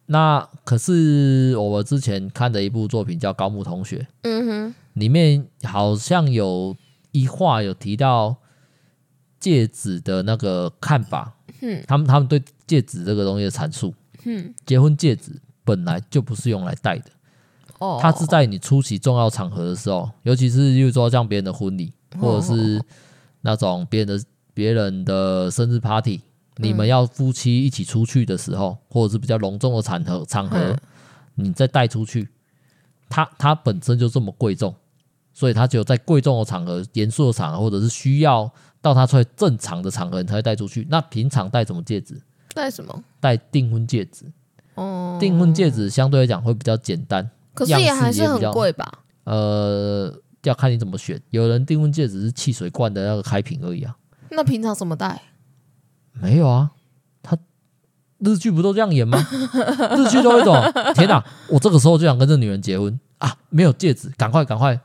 [0.07, 6.75] 那可是我们之前看的一部作品叫《高木同学》，嗯哼，里面好像有
[7.11, 8.35] 一话有提到
[9.39, 13.93] 戒指的那个看法，嗯，他们他们对戒指这个东西的阐述，
[14.25, 15.31] 嗯，结婚戒指
[15.63, 17.05] 本来就不是用来戴的。
[17.99, 22.79] 它是在你出席重要场合的时候，尤其是例如说像别人的婚礼，或者是
[23.41, 24.23] 那种别人的
[24.53, 26.21] 别人的生日 party，
[26.57, 30.77] 你们要夫妻一起出去的时候，或者是比较隆重的场合场合，
[31.35, 32.29] 你再带出去，
[33.09, 34.75] 它它本身就这么贵重，
[35.33, 38.51] 所以它只有在贵重的场合、严肃的场合，或者是需要
[38.81, 40.85] 到它出来正常的场合，你才会带出去。
[40.89, 42.21] 那平常戴什么戒指？
[42.53, 43.03] 戴什么？
[43.19, 44.25] 戴订婚戒指。
[44.75, 47.29] 哦，订婚戒指相对来讲会比较简单。
[47.53, 48.89] 可是也还是很贵吧？
[49.25, 51.21] 呃，要看你怎么选。
[51.29, 53.95] 有人订婚戒指是汽水罐的那个开瓶而已啊。
[54.31, 55.21] 那平常怎么戴？
[56.13, 56.71] 没有啊，
[57.21, 57.37] 他
[58.19, 59.17] 日剧不都这样演吗？
[59.97, 60.55] 日剧都会懂。
[60.95, 63.35] 天哪，我这个时候就想跟这女人结婚啊！
[63.49, 64.79] 没有戒指，赶快赶快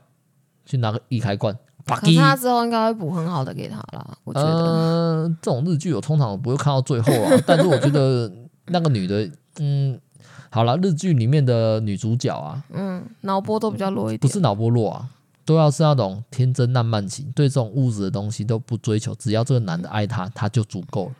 [0.64, 1.56] 去拿个易开罐。
[1.86, 4.18] 可是他之后应该会补很好的给他啦。
[4.24, 7.30] 我觉得，呃，这种日剧我通常不会看到最后啊。
[7.46, 8.30] 但是我觉得
[8.66, 9.98] 那个女的，嗯。
[10.56, 15.10] 好了，日剧里面的女主角啊，嗯，脑波都比较弱一点，不是脑波弱啊，
[15.44, 21.12] 都要是那种天真烂漫型，对这种物质的东西都不追求，只要这个男的爱她，她就足够了。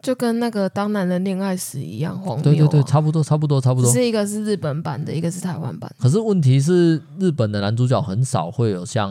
[0.00, 2.42] 就跟那个《当男人恋爱时》一样荒谬啊。
[2.42, 3.92] 对对对，差不多差不多差不多。
[3.92, 5.94] 是一个是日本版的，一个是台湾版。
[5.98, 9.10] 可是问题是，日本的男主角很少会有像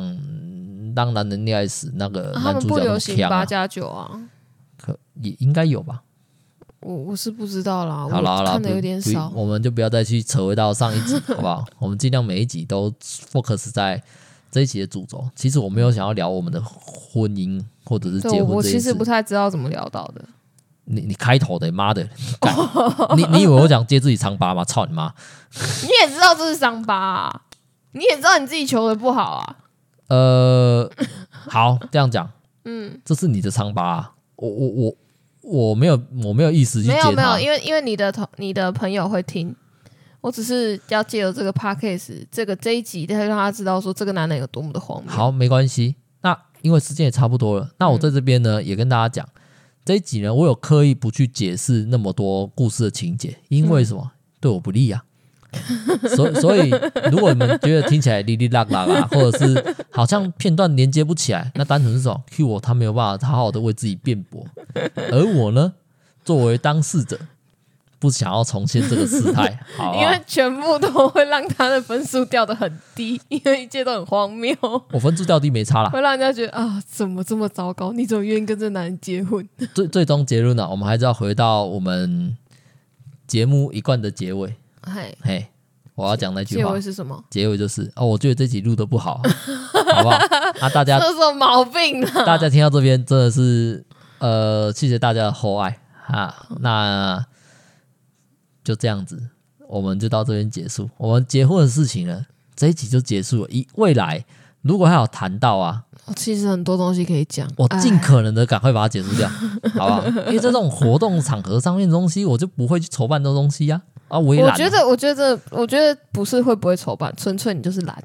[0.95, 4.19] 当男人恋爱时那个男主角、啊、他们不流行八加九啊？
[4.79, 6.01] 可也应该有吧？
[6.81, 11.63] 我我是不知道啦，好啦好啦，看的有点少，我们就不要再去扯回到上一集， 好不好？
[11.79, 14.01] 我们尽量每一集都 focus 在
[14.51, 15.23] 这一集的主轴。
[15.35, 20.25] 其实我没有想要聊我们的婚姻或者是结婚这，我其实不太知道怎么聊到的。
[20.85, 22.01] 你你开头的妈的，
[23.15, 24.65] 你你以为我想揭自己伤疤吗？
[24.65, 25.13] 操你妈！
[25.83, 27.41] 你也知道这是伤疤啊，
[27.91, 29.57] 你也知道你自己求的不好啊。
[30.07, 30.91] 呃，
[31.29, 32.27] 好，这样讲，
[32.65, 34.95] 嗯，这是你的伤疤啊，我我我。
[35.41, 36.87] 我没有，我没有意思去。
[36.87, 39.55] 没有没有，因为因为你的同你的朋友会听，
[40.21, 45.11] 我只是要借由这个 podcast 这个这一集，再让他知道说这个男人有多么的荒谬。
[45.11, 45.95] 好，没关系。
[46.21, 49.27] 那因为时间也差不多了，那我在这边呢、嗯、也跟大家讲，
[49.83, 54.01] 这一集呢我有刻意不去解释那么多故事的情节，因为什么？
[54.03, 55.03] 嗯、对我不利啊。
[56.15, 56.69] 所以，所以，
[57.11, 64.45] 如果你们觉得听起来哩哩啦啦啦， 或者是好像片段连接不起来，那单纯是说 Q 我他没有办法好好的为自己辩驳，
[65.11, 65.73] 而我呢，
[66.23, 67.19] 作为当事者，
[67.99, 74.55] 不想要重现这个事态， 好，因为全部都会让他的分数掉的很低，因为一切都很荒谬。
[74.91, 77.91] 我分数掉低没差啦，会让人家觉得啊，怎么这么糟糕？
[77.91, 79.47] 你怎么愿意跟这男人结婚？
[79.73, 80.69] 最最终结论呢、啊？
[80.69, 82.35] 我们还是要回到我们
[83.27, 84.55] 节目一贯的结尾。
[84.83, 85.47] 嘿，嘿，
[85.95, 86.69] 我要讲那句话。
[86.69, 87.23] 结尾是什么？
[87.29, 89.21] 结尾就是哦，我觉得这集录的不好，
[89.93, 90.17] 好不好？
[90.59, 92.07] 那、啊、大家这是什么毛病呢？
[92.25, 93.85] 大家听到这边真的是
[94.19, 95.77] 呃，谢谢大家的厚爱
[96.07, 96.47] 啊。
[96.59, 97.25] 那
[98.63, 99.29] 就这样子，
[99.67, 100.89] 我们就到这边结束。
[100.97, 102.25] 我们结婚的事情呢，
[102.55, 103.49] 这一集就结束了。
[103.49, 104.23] 一未来
[104.61, 105.83] 如果还有谈到啊，
[106.15, 109.27] 其实很多东西可以讲，我尽可能的赶快把它结束掉，
[109.75, 110.05] 好不好？
[110.07, 113.81] 因为在这种活动场合上面的东西，我就不会去筹办这东西呀、
[114.11, 114.17] 啊。
[114.17, 114.51] 啊，我也懒。
[114.51, 118.03] 我觉得，我觉得，我觉得不是会不会筹办，纯粹你就是懒。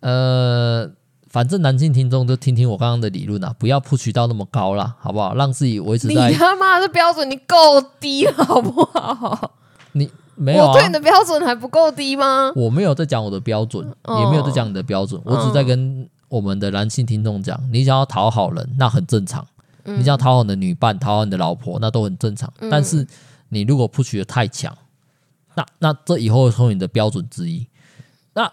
[0.00, 0.90] 呃，
[1.28, 5.34] 反正男性听众就听听我刚刚的理论啊，不要 push 到那么高啦，好不好？
[5.34, 6.28] 让自己维持在。
[6.30, 9.52] 你他妈的标准，你够低了，好不好？
[9.92, 10.68] 你没有、啊？
[10.68, 12.52] 我对你的标准还不够低吗？
[12.54, 19.42] 我没有在讲我的标准，哦、也没有在讲你的标准，我只在跟我们的男性听众讲，你想要讨好人，那很正常；
[19.84, 22.52] 嗯、你想要讨好你的女伴、讨好你的老婆，那都很正常。
[22.60, 23.06] 嗯、但是
[23.48, 24.76] 你如果 push 的太强，
[25.56, 27.66] 那那这以后会成为你的标准之一，
[28.34, 28.52] 那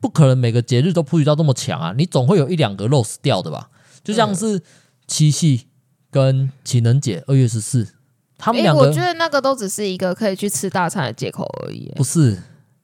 [0.00, 1.92] 不可能每个节日都普及到这么强啊！
[1.96, 3.70] 你总会有一两个 loss 掉的吧？
[4.04, 4.62] 就像是
[5.08, 5.66] 七夕
[6.10, 7.88] 跟情人节二月十四，
[8.38, 11.92] 他们两个，我觉得那个都只是一个可以去吃大餐的借口而已。
[11.96, 12.40] 不是，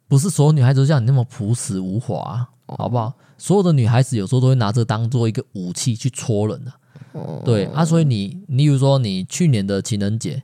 [0.08, 3.14] 不是所有女孩子都像你那么朴实无华，好不好？
[3.38, 6.72] 所有的女孩子有时候都会拿这当做一个武器去戳人的。
[7.44, 10.42] 对啊，所以你，你比如说你去年的情人节。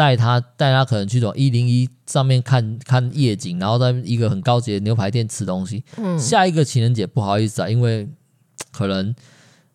[0.00, 5.84] 带他带他可能去走一零一上面看看夜景，然后在一个很高级的牛排店吃东西。
[5.98, 8.08] 嗯，下一个情人节不好意思啊，因为
[8.72, 9.14] 可能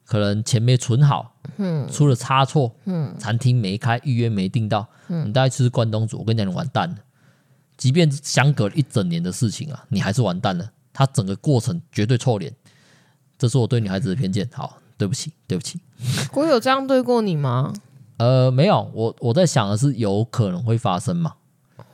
[0.04, 6.96] 可能钱没存好，嗯，出了差错，嗯，餐厅没开，预约没订到，嗯，你大概吃关东煮，我跟你讲，你完蛋了。
[7.78, 10.72] 即便相隔一整年的事情啊，你还是完蛋了。
[10.92, 12.52] 他整个过程绝对臭脸，
[13.38, 14.50] 这是我对女孩子的偏见。
[14.52, 15.80] 好，对不起，对不起。
[16.34, 17.72] 我有这样对过你吗？
[18.18, 21.34] 呃，没有，我我在想的是有可能会发生嘛？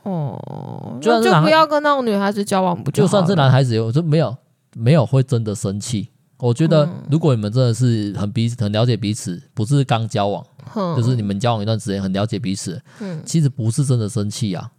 [0.04, 3.02] 哦，就就不要跟那种女孩子交往不就？
[3.02, 4.36] 就算是男孩子有，就没有
[4.74, 6.10] 没有会真的生气。
[6.38, 10.44] 我觉得如果你们真的是很彼此很了解彼此，不是刚交往，
[10.74, 14.70] 嗯、就是你们交往一段时间很了解彼此，嗯，其实不是真的生气啊，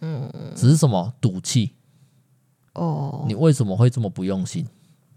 [0.00, 1.72] 嗯，只是什么赌气。
[2.74, 4.66] 哦，你为什么会这么不用心？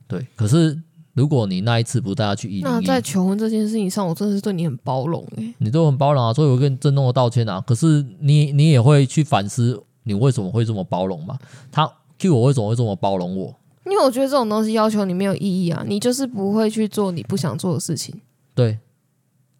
[0.07, 0.79] 对，可是。
[1.15, 5.55] 如果你那一次不带他去一零一，那在求婚这件事情上，我真的是对你很包容诶、欸。
[5.57, 7.59] 你都很包容啊，所以我跟你郑重的道歉啊。
[7.61, 11.39] 可是你你也会去反思，你为什么会这么包容吗？
[11.71, 11.89] 他
[12.19, 13.55] Q 我为什么会这么包容我？
[13.85, 18.19] 因为我觉得这种东西要求你没有意义啊，你就是不会去做你不想做的事情。
[18.53, 18.79] 对，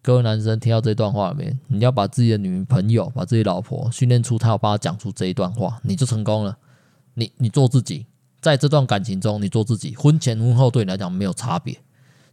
[0.02, 6.58] 各位男生听到这段话里面，你要把自己的女朋友、把自己老婆训练出，他要帮他讲出这一段话，你就成功了。
[7.14, 8.04] 你你做自己。
[8.46, 11.76] 在这段感情中，你做自己，婚前婚后对你来讲没有差别，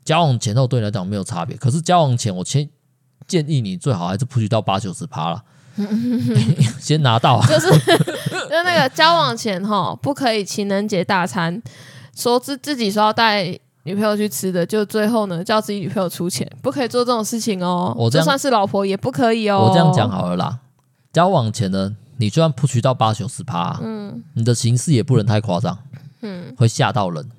[0.06, 1.58] 交往前后对你来讲没有差别。
[1.58, 2.70] 可是交往前，我建
[3.26, 5.44] 建议你最好还是普及到八九十趴了，
[6.80, 7.42] 先拿到。
[7.48, 11.60] 就是就那个交往前哈，不可以情人节大餐，
[12.16, 13.46] 说自自己说要带
[13.82, 17.92] 女朋友去吃的，就最后呢叫自己女朋友出钱，不可以做这种事情哦。
[17.98, 19.66] 我就算是老婆也不可以哦。
[19.68, 20.60] 我这样讲好了啦，
[21.12, 25.76] 交往前呢，你就算普及到八九十趴，嗯，你的形式也不能太夸张。
[26.24, 27.30] 嗯，会吓到人，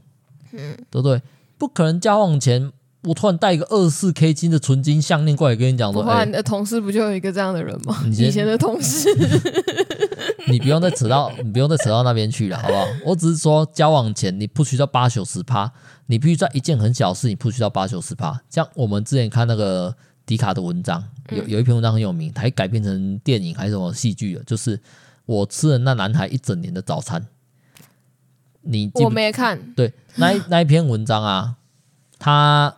[0.53, 1.21] 嗯，对不对？
[1.59, 2.71] 不可能交往前
[3.05, 8.05] 我突然带一个二十四 K 金的纯金项链过来跟你讲说，哎，你的同事不就有一个这样的人吗？
[8.11, 9.09] 以前的同事，
[10.49, 12.87] 你不用再扯到，你不用再扯到那边去了，好不好？
[13.05, 15.71] 我只是说交往前你 push 到八九十趴，
[16.07, 18.41] 你必须在一件很小事你 push 到八九十趴。
[18.49, 19.95] 像我们之前看那个
[20.27, 24.81] 迪卡的文章，有有一篇文章很有名，还改编成电影还是什么戏剧的，就是
[25.27, 27.25] 我吃了那男孩一整年的早餐。
[28.65, 31.57] 你我没看，对，那一那一篇文章啊，
[32.19, 32.75] 他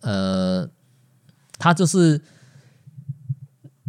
[0.00, 0.68] 呃，
[1.58, 2.20] 他就是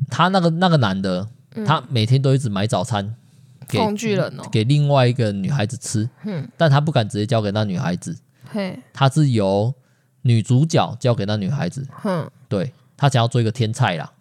[0.09, 3.15] 他那个那个男的，嗯、他每天都一直买早餐
[3.67, 8.17] 给工具人哦，给另外一个女孩子吃，嗯，但他不敢直接交给那女孩子，
[8.49, 9.73] 嘿，他是由
[10.21, 14.13] 女主角交给那女孩子，哼，对，他想要做一个天菜啦，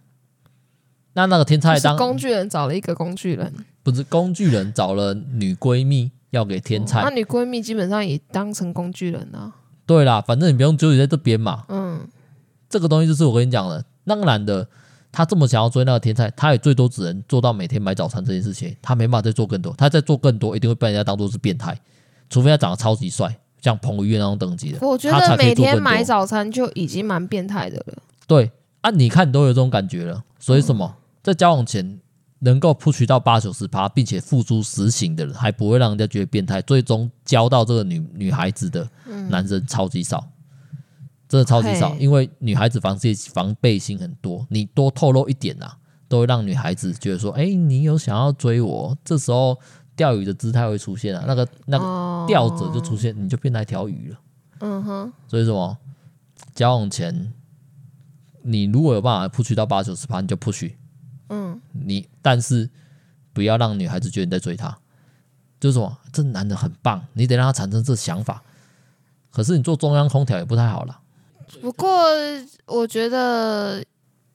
[1.12, 3.55] 那那个天菜当工具人找了一个工具人，
[3.85, 6.11] 不是工具人找了女闺蜜。
[6.37, 9.53] 要给天菜，那你闺蜜基本上也当成工具人了。
[9.87, 11.64] 对啦，反正你不用纠结在这边嘛。
[11.68, 12.09] 嗯，
[12.68, 14.66] 这个东西就是我跟你讲的，那个男的
[15.12, 19.74] 他这么想要追那个天菜，他也最多只能做到每天买早餐这件事情，他没办法再做更多。
[19.76, 21.78] 他再做更多，一定会被人家当做是变态，
[22.30, 24.78] 除非他长得超级帅，像彭于晏那种等级的。
[24.87, 27.95] 我觉得每天买早餐就已经蛮变态的了。
[28.26, 32.01] 对啊，你看你都有这种感觉了，所以什么在交往前。
[32.41, 36.61] 能够 push 到八九十趴，并且付诸实行的人，还不会让人家觉得变态。
[36.61, 38.87] 最终交到这个女女孩子的
[39.30, 40.26] 男生超级少，
[41.28, 41.95] 真的超级少。
[41.95, 49.59] 因为女孩子防备防备心很多，你多透露一点啊，都会让女孩子觉得说：“哎，你有想要追我？”这时候
[49.97, 54.18] 钓鱼的姿态会出现啊，那个那个钓者就出现，你就变成一条鱼了。
[54.61, 55.12] 嗯哼。
[55.28, 55.74] 所以说，
[56.55, 57.32] 交往前
[58.43, 60.70] 你如果有办法 push 到八九十趴，你就 push。
[61.29, 62.68] 嗯，你但是
[63.33, 64.79] 不要让女孩子觉得你在追她，
[65.61, 68.43] 就是说这男的很棒，你得让他产生这想法。
[69.31, 71.01] 可是你做中央空调也不太好了。
[71.61, 71.89] 不过
[72.66, 73.85] 我觉得。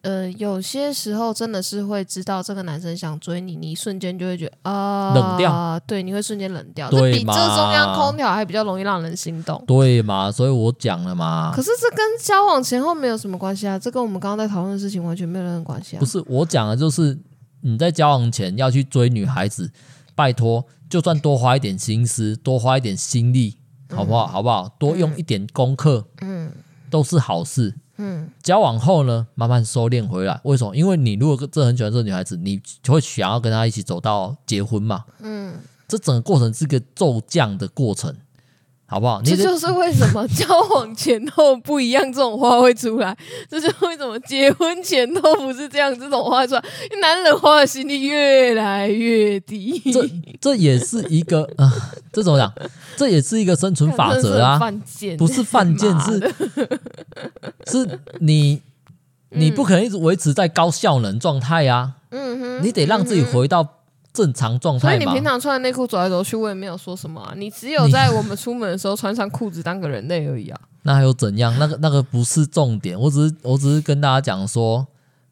[0.02, 10.32] 呃，有些时候真的是会知道这个男生想追你，你一瞬间就会觉得啊，冷掉，对，你会瞬间冷掉，对比这中央空调还比较容易让人心动，对嘛？
[10.32, 11.52] 所以我讲了嘛。
[11.54, 16.00] 可是这跟交往前后没有什么关系啊，这跟我们刚刚在讨论的事情完全没有任何关系啊。
[16.00, 17.20] 不是我讲的，就是
[17.60, 19.70] 你在交往前要去追女孩子，
[20.16, 23.58] 拜托，就算多花一点心思，多花一点心力，
[23.94, 24.28] 好不好？
[24.28, 24.70] 嗯、好不好？
[24.80, 26.54] 多用一点功课，嗯，
[26.90, 27.76] 都是好事。
[28.02, 30.40] 嗯，交往后呢，慢慢收敛回来。
[30.46, 30.74] 为什么？
[30.74, 35.04] 因为你如果真的很喜欢这个女孩子，你就会想要跟她一起走到结婚嘛。
[35.22, 35.54] 嗯，
[35.86, 38.16] 这整个过程是个骤降的过程。
[38.90, 39.22] 好不好？
[39.24, 43.16] 这就是为什么交往前后不一样这种话会出来，
[43.48, 46.64] 这就是为什么结婚前都不是这样这种话出来，
[47.00, 49.80] 男人花的心力越来越低。
[49.94, 50.10] 这
[50.42, 51.72] 这也是一个啊、呃，
[52.12, 52.52] 这怎么讲？
[52.98, 54.60] 这也是一个生存法则啊，
[55.20, 56.34] 不是犯贱，是
[57.68, 58.60] 是你
[59.30, 61.94] 你不可能一直维持在高效能状态呀。
[62.10, 63.76] 嗯哼，你得让自己回到。
[64.14, 67.34] 正常状态，所以你平常穿的内裤走来走去，我也没有说什么啊。
[67.38, 70.60] 你只有在我们出门的时候穿上裤子当个人类而已啊。
[70.84, 71.58] 那还有怎样？
[71.60, 74.88] 那个那个不是重点，我只是我只是跟大家讲说，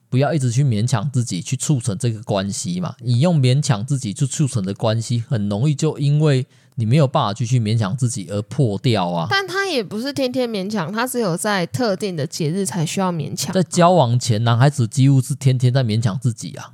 [0.10, 2.96] 不要一直去勉强自己去促成这个关系嘛。
[3.00, 9.28] 你用勉强自己去促成的关系，很容易就因为你没有办法继续勉强自己而破掉啊。
[9.30, 13.54] 但他也不是天天勉强，他只有在特定的节日才需要勉强。
[13.54, 16.74] 在交往前，男孩子几乎是天天在勉强自己啊。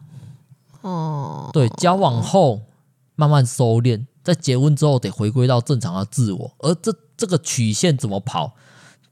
[0.83, 2.61] 哦，对，交往后
[3.15, 8.53] 慢慢收敛，在结婚之后得回归到正常的自我，而这这个曲线怎么跑，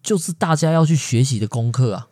[0.04, 2.08] 就是大家要去学习的功课啊。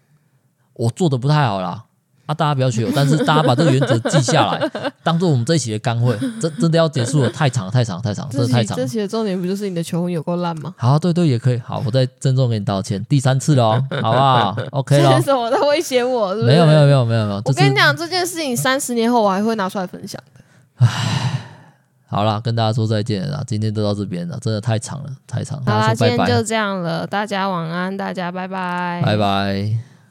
[0.73, 1.87] 我做的不太好啦。
[2.29, 6.15] 啊，大家不要学我，但是大家把这个原则记下来，当做我们这一期的干货。
[6.39, 8.83] 真真的要结束了，太长了，太长了，太长了，真的太长了。
[8.83, 10.71] 这期的重点不就是你的求婚有够烂吗？
[10.77, 11.57] 好，对对，也可以。
[11.57, 15.15] 好，我再郑重给你道歉，第三次了哦，好不好？OK 了。
[15.15, 16.35] 为什么在威胁我？
[16.35, 16.47] 是不是？
[16.47, 17.41] 没有没有没有没有没有。
[17.45, 20.85] 我跟你讲，这件事情三十年后我还会拿出来分享的。
[20.85, 21.41] 唉，
[22.07, 25.65] 好了，跟大家说再见了，今天就到这边了，真的太长了，太长了。
[25.65, 29.88] 好啦，今天就这样了，大家晚安，大家拜拜，拜拜。